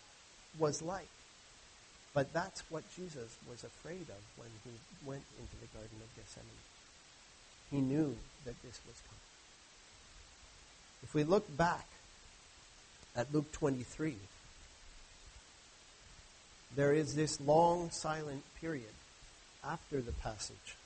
was 0.58 0.80
like. 0.80 1.08
But 2.14 2.32
that's 2.32 2.62
what 2.70 2.82
Jesus 2.96 3.36
was 3.50 3.62
afraid 3.62 4.00
of 4.00 4.22
when 4.38 4.48
he 4.64 4.70
went 5.04 5.24
into 5.38 5.56
the 5.60 5.66
Garden 5.76 5.98
of 6.00 6.16
Gethsemane. 6.16 6.46
He 7.70 7.80
knew 7.80 8.16
that 8.46 8.62
this 8.62 8.80
was 8.86 9.02
coming. 9.06 9.20
If 11.02 11.14
we 11.14 11.24
look 11.24 11.54
back 11.58 11.86
at 13.14 13.32
Luke 13.34 13.52
23, 13.52 14.14
there 16.74 16.92
is 16.92 17.14
this 17.14 17.40
long 17.40 17.90
silent 17.90 18.42
period 18.60 18.84
after 19.64 20.00
the 20.00 20.12
passage 20.12 20.76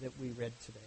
that 0.00 0.12
we 0.20 0.28
read 0.28 0.52
today. 0.64 0.80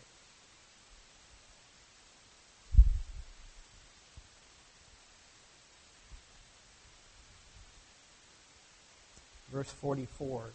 verse 9.53 9.71
44. 9.71 10.45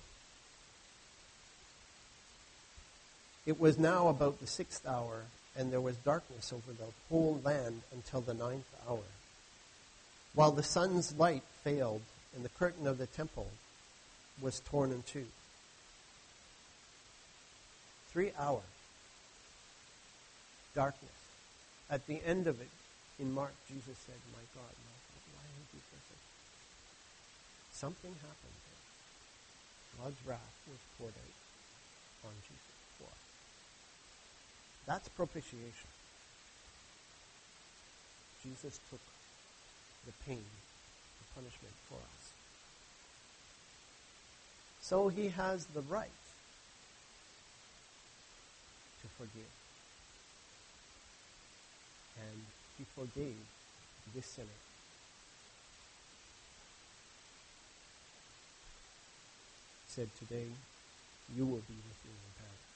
It 3.46 3.58
was 3.58 3.78
now 3.78 4.08
about 4.08 4.40
the 4.40 4.46
sixth 4.46 4.86
hour, 4.86 5.22
and 5.56 5.72
there 5.72 5.80
was 5.80 5.96
darkness 5.96 6.52
over 6.52 6.72
the 6.72 6.92
whole 7.08 7.40
land 7.44 7.82
until 7.92 8.20
the 8.20 8.34
ninth 8.34 8.68
hour. 8.88 9.06
While 10.34 10.50
the 10.50 10.64
sun's 10.64 11.14
light 11.16 11.44
failed, 11.62 12.02
and 12.34 12.44
the 12.44 12.48
curtain 12.50 12.86
of 12.86 12.98
the 12.98 13.06
temple 13.06 13.48
was 14.40 14.60
torn 14.60 14.92
in 14.92 15.02
two. 15.02 15.26
Three 18.12 18.32
hours. 18.38 18.62
Darkness. 20.74 21.10
At 21.90 22.06
the 22.06 22.20
end 22.24 22.46
of 22.46 22.60
it, 22.60 22.68
in 23.18 23.32
Mark, 23.32 23.52
Jesus 23.66 23.98
said, 24.06 24.20
My 24.32 24.44
God, 24.54 24.70
my 24.70 24.96
God, 25.08 25.22
why 25.34 25.42
have 25.42 25.68
you 25.74 25.80
forsaken? 25.90 26.20
Something 27.72 28.14
happened. 28.20 28.58
God's 29.98 30.20
wrath 30.26 30.56
was 30.68 30.78
poured 30.96 31.14
out 31.18 32.28
on 32.30 32.34
Jesus. 32.46 32.68
That's 34.88 35.06
propitiation. 35.10 35.92
Jesus 38.42 38.80
took 38.88 39.04
the 40.06 40.12
pain, 40.24 40.44
punishment 41.34 41.74
for 41.88 41.96
us. 41.96 42.32
So 44.80 45.08
he 45.08 45.28
has 45.28 45.66
the 45.66 45.82
right 45.82 46.08
to 49.02 49.08
forgive. 49.16 49.52
And 52.20 52.44
he 52.76 52.84
forgave 52.94 53.36
this 54.14 54.26
sinner 54.26 54.48
said, 59.98 60.08
Today 60.16 60.46
you 61.36 61.44
will 61.44 61.64
be 61.66 61.74
with 61.74 62.04
me 62.04 62.12
in 62.12 62.32
paradise. 62.38 62.68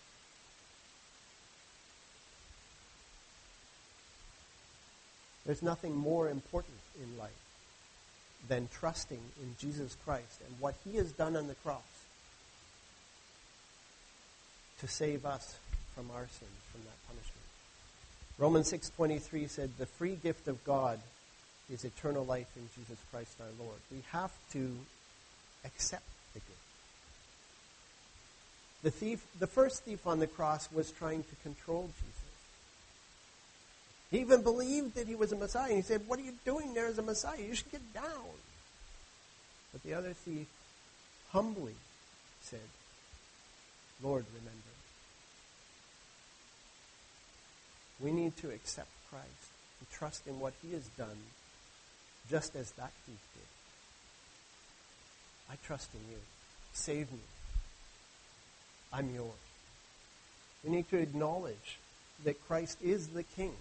There's 5.47 5.63
nothing 5.63 5.95
more 5.95 6.29
important 6.29 6.79
in 7.01 7.17
life 7.17 7.31
than 8.49 8.69
trusting 8.73 9.21
in 9.41 9.57
Jesus 9.59 9.97
Christ 10.05 10.41
and 10.47 10.59
what 10.61 10.75
he 10.85 10.97
has 10.97 11.13
done 11.13 11.37
on 11.37 11.47
the 11.47 11.55
cross 11.57 11.83
to 14.81 14.89
save 14.89 15.25
us 15.25 15.57
from 15.95 16.11
our 16.11 16.27
sins, 16.27 16.51
from 16.73 16.83
that 16.85 17.07
punishment. 17.07 17.47
Romans 18.39 18.69
6:23 18.69 19.47
said, 19.47 19.77
"The 19.79 19.87
free 19.87 20.17
gift 20.17 20.49
of 20.49 20.65
God 20.65 21.01
is 21.71 21.85
eternal 21.85 22.25
life 22.25 22.49
in 22.57 22.69
Jesus 22.75 22.99
Christ 23.11 23.41
our 23.41 23.51
Lord." 23.59 23.81
We 23.91 24.03
have 24.11 24.33
to 24.51 24.85
accept 25.65 26.09
the 26.35 26.41
gift. 26.41 26.59
The 28.83 28.91
thief, 28.91 29.25
the 29.39 29.47
first 29.47 29.85
thief 29.85 30.07
on 30.07 30.19
the 30.19 30.27
cross 30.27 30.71
was 30.73 30.91
trying 30.91 31.23
to 31.23 31.37
control 31.37 31.87
Jesus. 31.87 32.22
He 34.13 34.19
even 34.19 34.43
believed 34.43 34.95
that 34.97 35.09
he 35.09 35.15
was 35.15 35.33
a 35.33 35.37
Messiah. 35.37 35.75
He 35.75 35.81
said, 35.81 36.03
What 36.07 36.19
are 36.19 36.23
you 36.23 36.35
doing 36.45 36.75
there 36.75 36.87
as 36.87 36.99
a 36.99 37.03
Messiah? 37.03 37.41
You 37.41 37.55
should 37.55 37.73
get 37.73 37.95
down. 37.95 38.29
But 39.73 39.83
the 39.83 39.95
other 39.95 40.13
thief 40.13 40.47
humbly 41.31 41.75
said, 42.43 42.61
Lord, 44.03 44.27
remember. 44.35 44.59
We 48.01 48.13
need 48.13 48.37
to 48.39 48.51
accept 48.51 48.91
Christ 49.09 49.27
and 49.81 49.91
trust 49.91 50.27
in 50.27 50.39
what 50.41 50.53
he 50.63 50.75
has 50.75 50.87
done 50.99 51.17
just 52.29 52.55
as 52.55 52.71
that 52.73 52.93
thief 53.07 53.21
did. 53.35 53.43
I 55.51 55.57
trust 55.67 55.89
in 55.95 56.01
you. 56.11 56.19
Save 56.75 57.11
me. 57.11 57.19
I'm 58.93 59.15
yours. 59.15 59.31
We 60.63 60.71
need 60.71 60.91
to 60.91 60.99
acknowledge 60.99 61.79
that 62.25 62.47
Christ 62.47 62.77
is 62.83 63.09
the 63.09 63.23
King 63.23 63.55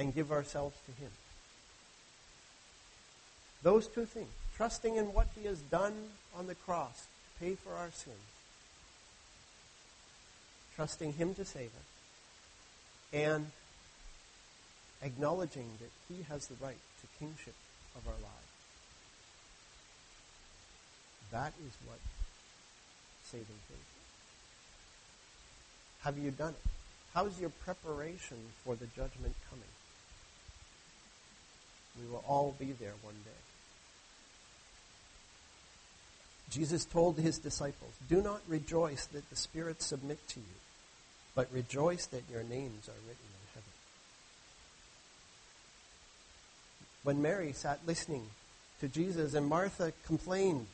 and 0.00 0.14
give 0.14 0.32
ourselves 0.32 0.76
to 0.86 0.92
Him. 0.92 1.10
Those 3.62 3.86
two 3.86 4.06
things, 4.06 4.30
trusting 4.56 4.96
in 4.96 5.12
what 5.12 5.28
He 5.38 5.46
has 5.46 5.58
done 5.58 5.92
on 6.36 6.46
the 6.46 6.54
cross 6.54 7.02
to 7.02 7.44
pay 7.44 7.54
for 7.54 7.74
our 7.74 7.90
sins, 7.92 8.16
trusting 10.74 11.12
Him 11.12 11.34
to 11.34 11.44
save 11.44 11.66
us, 11.66 11.90
and 13.12 13.50
acknowledging 15.02 15.68
that 15.80 15.90
He 16.08 16.22
has 16.30 16.46
the 16.46 16.56
right 16.64 16.78
to 17.02 17.18
kingship 17.18 17.54
of 17.94 18.08
our 18.08 18.14
lives. 18.14 18.26
That 21.30 21.52
is 21.66 21.72
what 21.86 21.98
saving 23.24 23.44
faith 23.44 23.76
is. 23.76 23.84
Have 26.04 26.16
you 26.16 26.30
done 26.30 26.54
it? 26.54 26.70
How's 27.12 27.38
your 27.38 27.50
preparation 27.50 28.38
for 28.64 28.74
the 28.76 28.86
judgment 28.86 29.34
coming? 29.50 29.68
We 32.00 32.10
will 32.10 32.24
all 32.26 32.54
be 32.58 32.72
there 32.72 32.94
one 33.02 33.14
day. 33.24 33.30
Jesus 36.50 36.84
told 36.84 37.18
his 37.18 37.38
disciples, 37.38 37.92
Do 38.08 38.20
not 38.20 38.40
rejoice 38.48 39.06
that 39.06 39.28
the 39.30 39.36
spirits 39.36 39.86
submit 39.86 40.26
to 40.28 40.40
you, 40.40 40.56
but 41.34 41.52
rejoice 41.52 42.06
that 42.06 42.24
your 42.30 42.42
names 42.42 42.88
are 42.88 43.00
written 43.06 43.30
in 43.30 43.46
heaven. 43.54 43.70
When 47.04 47.22
Mary 47.22 47.52
sat 47.52 47.78
listening 47.86 48.26
to 48.80 48.88
Jesus 48.88 49.34
and 49.34 49.46
Martha 49.46 49.92
complained, 50.06 50.66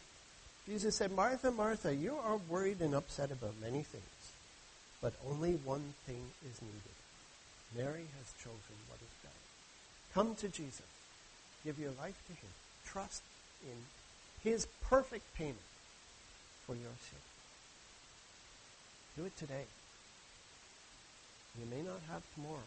Jesus 0.67 0.97
said, 0.97 1.13
Martha, 1.13 1.51
Martha, 1.51 1.95
you 1.95 2.17
are 2.25 2.39
worried 2.49 2.81
and 2.81 2.95
upset 2.95 3.31
about 3.31 3.55
many 3.61 3.83
things, 3.83 4.33
but 5.03 5.13
only 5.31 5.53
one 5.65 5.95
thing 6.07 6.23
is 6.51 6.61
needed. 6.63 6.97
Mary 7.77 8.07
has 8.19 8.33
chosen 8.43 8.77
what 8.89 8.99
is 9.01 9.15
best. 9.23 9.37
Come 10.15 10.35
to 10.37 10.49
Jesus. 10.49 10.83
Give 11.67 11.81
your 11.81 11.91
life 11.99 12.15
to 12.29 12.33
him. 12.33 12.51
Trust 12.87 13.23
in 13.65 14.49
his 14.49 14.69
perfect 14.89 15.35
payment 15.35 15.57
for 16.65 16.77
your 16.77 16.85
sin. 17.11 17.19
Do 19.17 19.25
it 19.25 19.37
today. 19.37 19.65
You 21.59 21.67
may 21.69 21.83
not 21.83 21.99
have 22.09 22.23
tomorrow. 22.37 22.61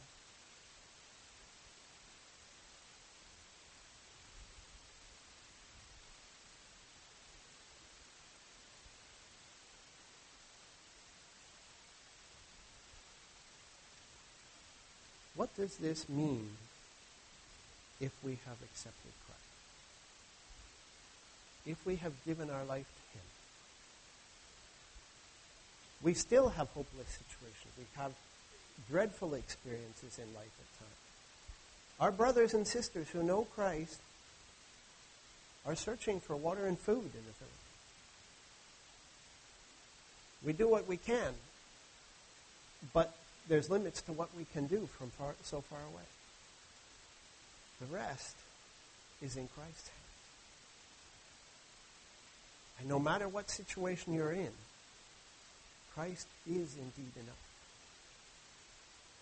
What 15.38 15.56
does 15.56 15.78
this 15.78 16.10
mean 16.10 16.50
if 18.00 18.12
we 18.24 18.40
have 18.46 18.58
accepted 18.64 19.12
Christ? 19.26 19.40
If 21.66 21.86
we 21.86 21.98
have 21.98 22.14
given 22.26 22.50
our 22.50 22.64
life 22.66 22.88
to 22.88 23.18
Him? 23.18 23.26
We 26.02 26.14
still 26.14 26.50
have 26.50 26.70
hopeless 26.70 27.08
situations. 27.08 27.74
We 27.78 27.86
have 27.96 28.14
dreadful 28.90 29.34
experiences 29.34 30.18
in 30.18 30.34
life 30.34 30.46
at 30.60 30.80
times. 30.80 31.00
Our 32.00 32.12
brothers 32.12 32.54
and 32.54 32.66
sisters 32.66 33.10
who 33.10 33.24
know 33.24 33.46
Christ 33.56 34.00
are 35.66 35.76
searching 35.76 36.20
for 36.20 36.36
water 36.36 36.66
and 36.66 36.80
food 36.80 36.98
in 36.98 37.04
the 37.04 37.36
village. 37.38 37.60
We 40.46 40.54
do 40.54 40.70
what 40.70 40.88
we 40.88 40.96
can, 40.96 41.34
but 42.94 43.14
there's 43.50 43.70
limits 43.70 44.02
to 44.04 44.14
what 44.14 44.30
we 44.38 44.46
can 44.54 44.68
do 44.68 44.88
from 44.98 45.10
far, 45.10 45.36
so 45.44 45.62
far 45.62 45.80
away. 45.94 46.04
The 47.80 47.96
rest 47.96 48.36
is 49.22 49.38
in 49.38 49.48
Christ's 49.48 49.88
hands. 49.88 50.00
And 52.80 52.90
no 52.90 53.00
matter 53.00 53.28
what 53.28 53.50
situation 53.50 54.14
you're 54.14 54.32
in, 54.32 54.52
Christ 55.94 56.28
is 56.48 56.76
indeed 56.76 57.14
enough. 57.16 57.46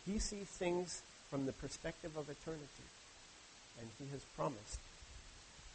He 0.05 0.19
sees 0.19 0.45
things 0.45 1.01
from 1.29 1.45
the 1.45 1.51
perspective 1.53 2.15
of 2.15 2.29
eternity, 2.29 2.87
and 3.79 3.89
He 3.99 4.05
has 4.11 4.21
promised 4.35 4.79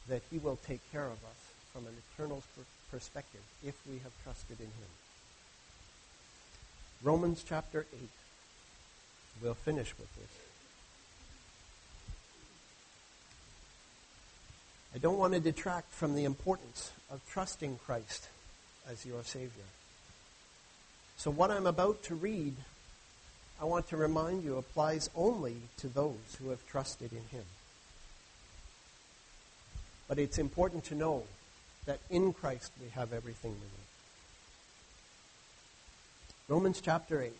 that 0.08 0.22
He 0.30 0.38
will 0.38 0.58
take 0.66 0.80
care 0.92 1.06
of 1.06 1.12
us 1.24 1.52
from 1.72 1.86
an 1.86 1.94
eternal 2.14 2.42
perspective 2.90 3.42
if 3.64 3.74
we 3.88 3.98
have 3.98 4.12
trusted 4.22 4.60
in 4.60 4.66
Him. 4.66 4.92
Romans 7.02 7.44
chapter 7.46 7.86
8. 7.92 8.08
We'll 9.42 9.54
finish 9.54 9.92
with 9.98 10.14
this. 10.14 10.51
I 14.94 14.98
don't 14.98 15.18
want 15.18 15.32
to 15.32 15.40
detract 15.40 15.90
from 15.92 16.14
the 16.14 16.24
importance 16.24 16.90
of 17.10 17.20
trusting 17.30 17.78
Christ 17.86 18.28
as 18.90 19.06
your 19.06 19.24
Savior. 19.24 19.64
So, 21.16 21.30
what 21.30 21.50
I'm 21.50 21.66
about 21.66 22.02
to 22.04 22.14
read, 22.14 22.54
I 23.60 23.64
want 23.64 23.88
to 23.88 23.96
remind 23.96 24.44
you, 24.44 24.58
applies 24.58 25.08
only 25.16 25.56
to 25.78 25.88
those 25.88 26.36
who 26.38 26.50
have 26.50 26.66
trusted 26.66 27.12
in 27.12 27.24
Him. 27.30 27.44
But 30.08 30.18
it's 30.18 30.38
important 30.38 30.84
to 30.84 30.94
know 30.94 31.22
that 31.86 32.00
in 32.10 32.32
Christ 32.32 32.70
we 32.80 32.88
have 32.90 33.12
everything 33.12 33.52
we 33.52 33.56
need. 33.56 33.70
Romans 36.48 36.82
chapter 36.82 37.22
8. 37.22 37.32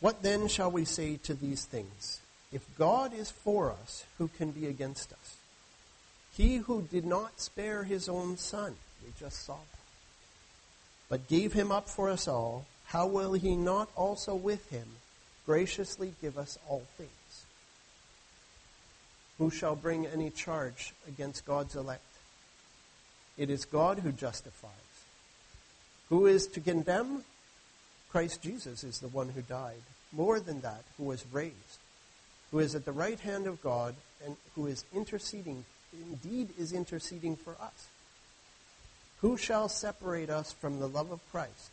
What 0.00 0.22
then 0.22 0.48
shall 0.48 0.70
we 0.70 0.84
say 0.84 1.16
to 1.24 1.34
these 1.34 1.64
things? 1.64 2.20
If 2.54 2.64
God 2.78 3.12
is 3.12 3.32
for 3.32 3.72
us, 3.72 4.04
who 4.16 4.28
can 4.28 4.52
be 4.52 4.68
against 4.68 5.12
us? 5.12 5.36
He 6.36 6.58
who 6.58 6.82
did 6.82 7.04
not 7.04 7.40
spare 7.40 7.82
his 7.82 8.08
own 8.08 8.36
son, 8.36 8.76
we 9.04 9.12
just 9.18 9.44
saw 9.44 9.54
that, 9.56 9.80
but 11.08 11.26
gave 11.26 11.52
him 11.52 11.72
up 11.72 11.88
for 11.88 12.08
us 12.08 12.28
all, 12.28 12.64
how 12.86 13.08
will 13.08 13.32
he 13.32 13.56
not 13.56 13.88
also 13.96 14.36
with 14.36 14.70
him 14.70 14.86
graciously 15.46 16.14
give 16.22 16.38
us 16.38 16.56
all 16.68 16.84
things? 16.96 17.10
Who 19.38 19.50
shall 19.50 19.74
bring 19.74 20.06
any 20.06 20.30
charge 20.30 20.94
against 21.08 21.44
God's 21.44 21.74
elect? 21.74 22.02
It 23.36 23.50
is 23.50 23.64
God 23.64 23.98
who 23.98 24.12
justifies. 24.12 24.70
Who 26.08 26.26
is 26.26 26.46
to 26.46 26.60
condemn? 26.60 27.24
Christ 28.12 28.42
Jesus 28.42 28.84
is 28.84 29.00
the 29.00 29.08
one 29.08 29.30
who 29.30 29.42
died 29.42 29.82
more 30.12 30.38
than 30.38 30.60
that, 30.60 30.84
who 30.96 31.04
was 31.04 31.24
raised, 31.32 31.78
who 32.54 32.60
is 32.60 32.76
at 32.76 32.84
the 32.84 32.92
right 32.92 33.18
hand 33.18 33.48
of 33.48 33.60
God, 33.64 33.96
and 34.24 34.36
who 34.54 34.68
is 34.68 34.84
interceding, 34.94 35.64
indeed 35.92 36.48
is 36.56 36.72
interceding 36.72 37.34
for 37.34 37.56
us. 37.60 37.88
Who 39.22 39.36
shall 39.36 39.68
separate 39.68 40.30
us 40.30 40.52
from 40.52 40.78
the 40.78 40.86
love 40.86 41.10
of 41.10 41.18
Christ? 41.32 41.70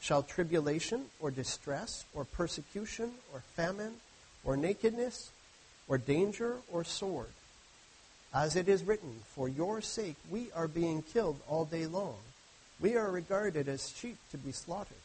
Shall 0.00 0.22
tribulation, 0.22 1.06
or 1.18 1.32
distress, 1.32 2.04
or 2.14 2.24
persecution, 2.24 3.10
or 3.34 3.40
famine, 3.56 3.94
or 4.44 4.56
nakedness, 4.56 5.32
or 5.88 5.98
danger, 5.98 6.58
or 6.72 6.84
sword? 6.84 7.32
As 8.32 8.54
it 8.54 8.68
is 8.68 8.84
written, 8.84 9.22
For 9.34 9.48
your 9.48 9.80
sake 9.80 10.14
we 10.30 10.52
are 10.54 10.68
being 10.68 11.02
killed 11.02 11.40
all 11.48 11.64
day 11.64 11.86
long. 11.86 12.18
We 12.80 12.94
are 12.94 13.10
regarded 13.10 13.66
as 13.66 13.92
sheep 13.96 14.18
to 14.30 14.38
be 14.38 14.52
slaughtered. 14.52 15.02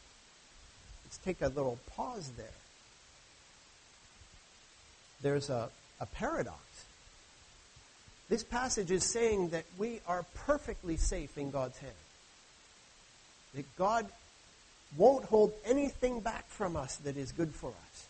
Let's 1.04 1.18
take 1.18 1.42
a 1.42 1.48
little 1.48 1.80
pause 1.96 2.30
there 2.36 2.54
there's 5.22 5.50
a, 5.50 5.68
a 6.00 6.06
paradox. 6.06 6.58
This 8.28 8.42
passage 8.42 8.90
is 8.90 9.04
saying 9.04 9.50
that 9.50 9.64
we 9.78 10.00
are 10.06 10.24
perfectly 10.34 10.96
safe 10.96 11.38
in 11.38 11.50
God's 11.50 11.78
hand. 11.78 11.92
That 13.54 13.76
God 13.76 14.06
won't 14.96 15.24
hold 15.24 15.52
anything 15.64 16.20
back 16.20 16.46
from 16.48 16.76
us 16.76 16.96
that 16.96 17.16
is 17.16 17.32
good 17.32 17.50
for 17.50 17.70
us. 17.70 18.06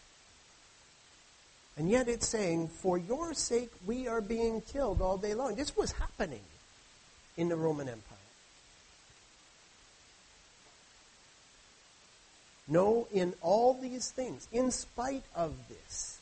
And 1.76 1.88
yet 1.88 2.08
it's 2.08 2.26
saying, 2.26 2.68
for 2.68 2.98
your 2.98 3.34
sake 3.34 3.70
we 3.86 4.08
are 4.08 4.20
being 4.20 4.60
killed 4.60 5.00
all 5.00 5.16
day 5.16 5.34
long. 5.34 5.54
This 5.54 5.76
was 5.76 5.92
happening 5.92 6.42
in 7.36 7.48
the 7.48 7.56
Roman 7.56 7.88
Empire. 7.88 8.18
No, 12.66 13.06
in 13.12 13.32
all 13.40 13.74
these 13.74 14.10
things, 14.10 14.46
in 14.52 14.70
spite 14.72 15.22
of 15.34 15.54
this, 15.68 16.17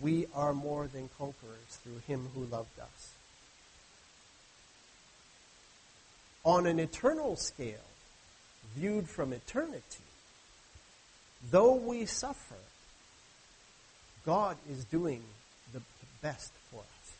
we 0.00 0.26
are 0.34 0.52
more 0.52 0.86
than 0.86 1.08
conquerors 1.18 1.78
through 1.82 2.00
him 2.06 2.28
who 2.34 2.44
loved 2.44 2.78
us. 2.80 3.14
On 6.44 6.66
an 6.66 6.80
eternal 6.80 7.36
scale, 7.36 7.76
viewed 8.74 9.08
from 9.08 9.32
eternity, 9.32 9.82
though 11.50 11.74
we 11.74 12.06
suffer, 12.06 12.54
God 14.24 14.56
is 14.70 14.84
doing 14.84 15.22
the 15.72 15.82
best 16.22 16.52
for 16.70 16.80
us. 16.80 17.12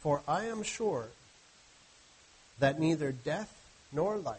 For 0.00 0.22
I 0.26 0.44
am 0.44 0.62
sure 0.62 1.06
that 2.58 2.80
neither 2.80 3.12
death 3.12 3.52
nor 3.92 4.16
life, 4.16 4.38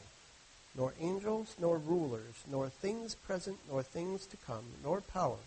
nor 0.77 0.93
angels 1.01 1.55
nor 1.59 1.77
rulers, 1.77 2.43
nor 2.49 2.69
things 2.69 3.15
present 3.15 3.57
nor 3.69 3.81
things 3.81 4.25
to 4.27 4.37
come, 4.37 4.63
nor 4.83 5.01
power, 5.01 5.39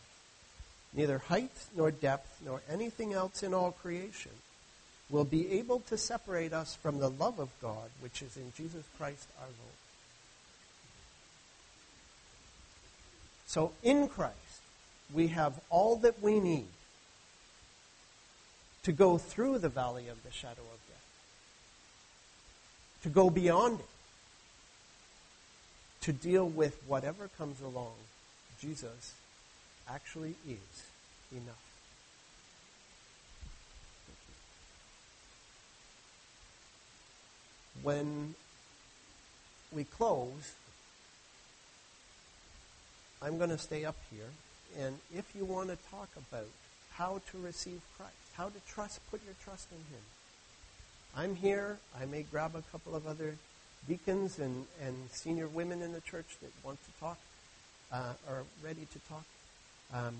neither 0.92 1.18
height 1.18 1.52
nor 1.76 1.90
depth, 1.90 2.40
nor 2.44 2.60
anything 2.68 3.12
else 3.12 3.42
in 3.42 3.54
all 3.54 3.70
creation 3.70 4.32
will 5.08 5.24
be 5.24 5.52
able 5.52 5.80
to 5.80 5.96
separate 5.96 6.52
us 6.52 6.74
from 6.74 6.98
the 6.98 7.10
love 7.10 7.38
of 7.38 7.48
God 7.62 7.90
which 8.00 8.22
is 8.22 8.36
in 8.36 8.52
Jesus 8.56 8.84
Christ 8.98 9.26
our 9.40 9.46
Lord. 9.46 9.56
So 13.46 13.72
in 13.82 14.08
Christ, 14.08 14.36
we 15.12 15.28
have 15.28 15.58
all 15.70 15.96
that 15.96 16.22
we 16.22 16.38
need 16.38 16.68
to 18.84 18.92
go 18.92 19.18
through 19.18 19.58
the 19.58 19.68
valley 19.68 20.08
of 20.08 20.22
the 20.22 20.30
shadow 20.30 20.62
of 20.62 20.86
death, 20.88 21.06
to 23.02 23.08
go 23.08 23.28
beyond 23.28 23.80
it, 23.80 23.86
to 26.02 26.12
deal 26.12 26.48
with 26.48 26.80
whatever 26.86 27.28
comes 27.36 27.60
along. 27.60 27.94
Jesus 28.60 29.14
actually 29.88 30.34
is 30.48 30.82
enough. 31.32 31.70
When 37.82 38.34
we 39.72 39.84
close, 39.84 40.54
I'm 43.22 43.38
going 43.38 43.50
to 43.50 43.58
stay 43.58 43.84
up 43.84 43.96
here. 44.10 44.30
And 44.78 44.98
if 45.14 45.24
you 45.36 45.44
want 45.44 45.68
to 45.68 45.78
talk 45.90 46.08
about 46.16 46.46
how 46.92 47.20
to 47.30 47.38
receive 47.38 47.80
Christ, 47.96 48.12
how 48.36 48.46
to 48.46 48.60
trust, 48.68 49.00
put 49.10 49.20
your 49.24 49.34
trust 49.44 49.68
in 49.72 49.78
Him, 49.78 50.02
I'm 51.16 51.34
here. 51.34 51.78
I 52.00 52.06
may 52.06 52.22
grab 52.22 52.54
a 52.54 52.62
couple 52.70 52.94
of 52.94 53.06
other 53.06 53.34
deacons 53.88 54.38
and, 54.38 54.66
and 54.84 54.94
senior 55.10 55.48
women 55.48 55.82
in 55.82 55.92
the 55.92 56.00
church 56.00 56.36
that 56.42 56.50
want 56.64 56.78
to 56.84 57.00
talk, 57.00 57.18
uh, 57.92 58.12
are 58.28 58.44
ready 58.62 58.86
to 58.92 58.98
talk, 59.08 59.24
um, 59.92 60.16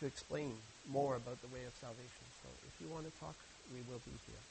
to 0.00 0.06
explain 0.06 0.52
more 0.90 1.16
about 1.16 1.40
the 1.40 1.48
way 1.48 1.64
of 1.66 1.72
salvation. 1.80 2.24
So 2.42 2.48
if 2.66 2.74
you 2.80 2.92
want 2.92 3.04
to 3.06 3.20
talk, 3.20 3.36
we 3.72 3.80
will 3.90 4.00
be 4.04 4.12
here. 4.26 4.44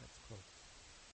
Let's 0.00 0.18
close. 0.28 0.53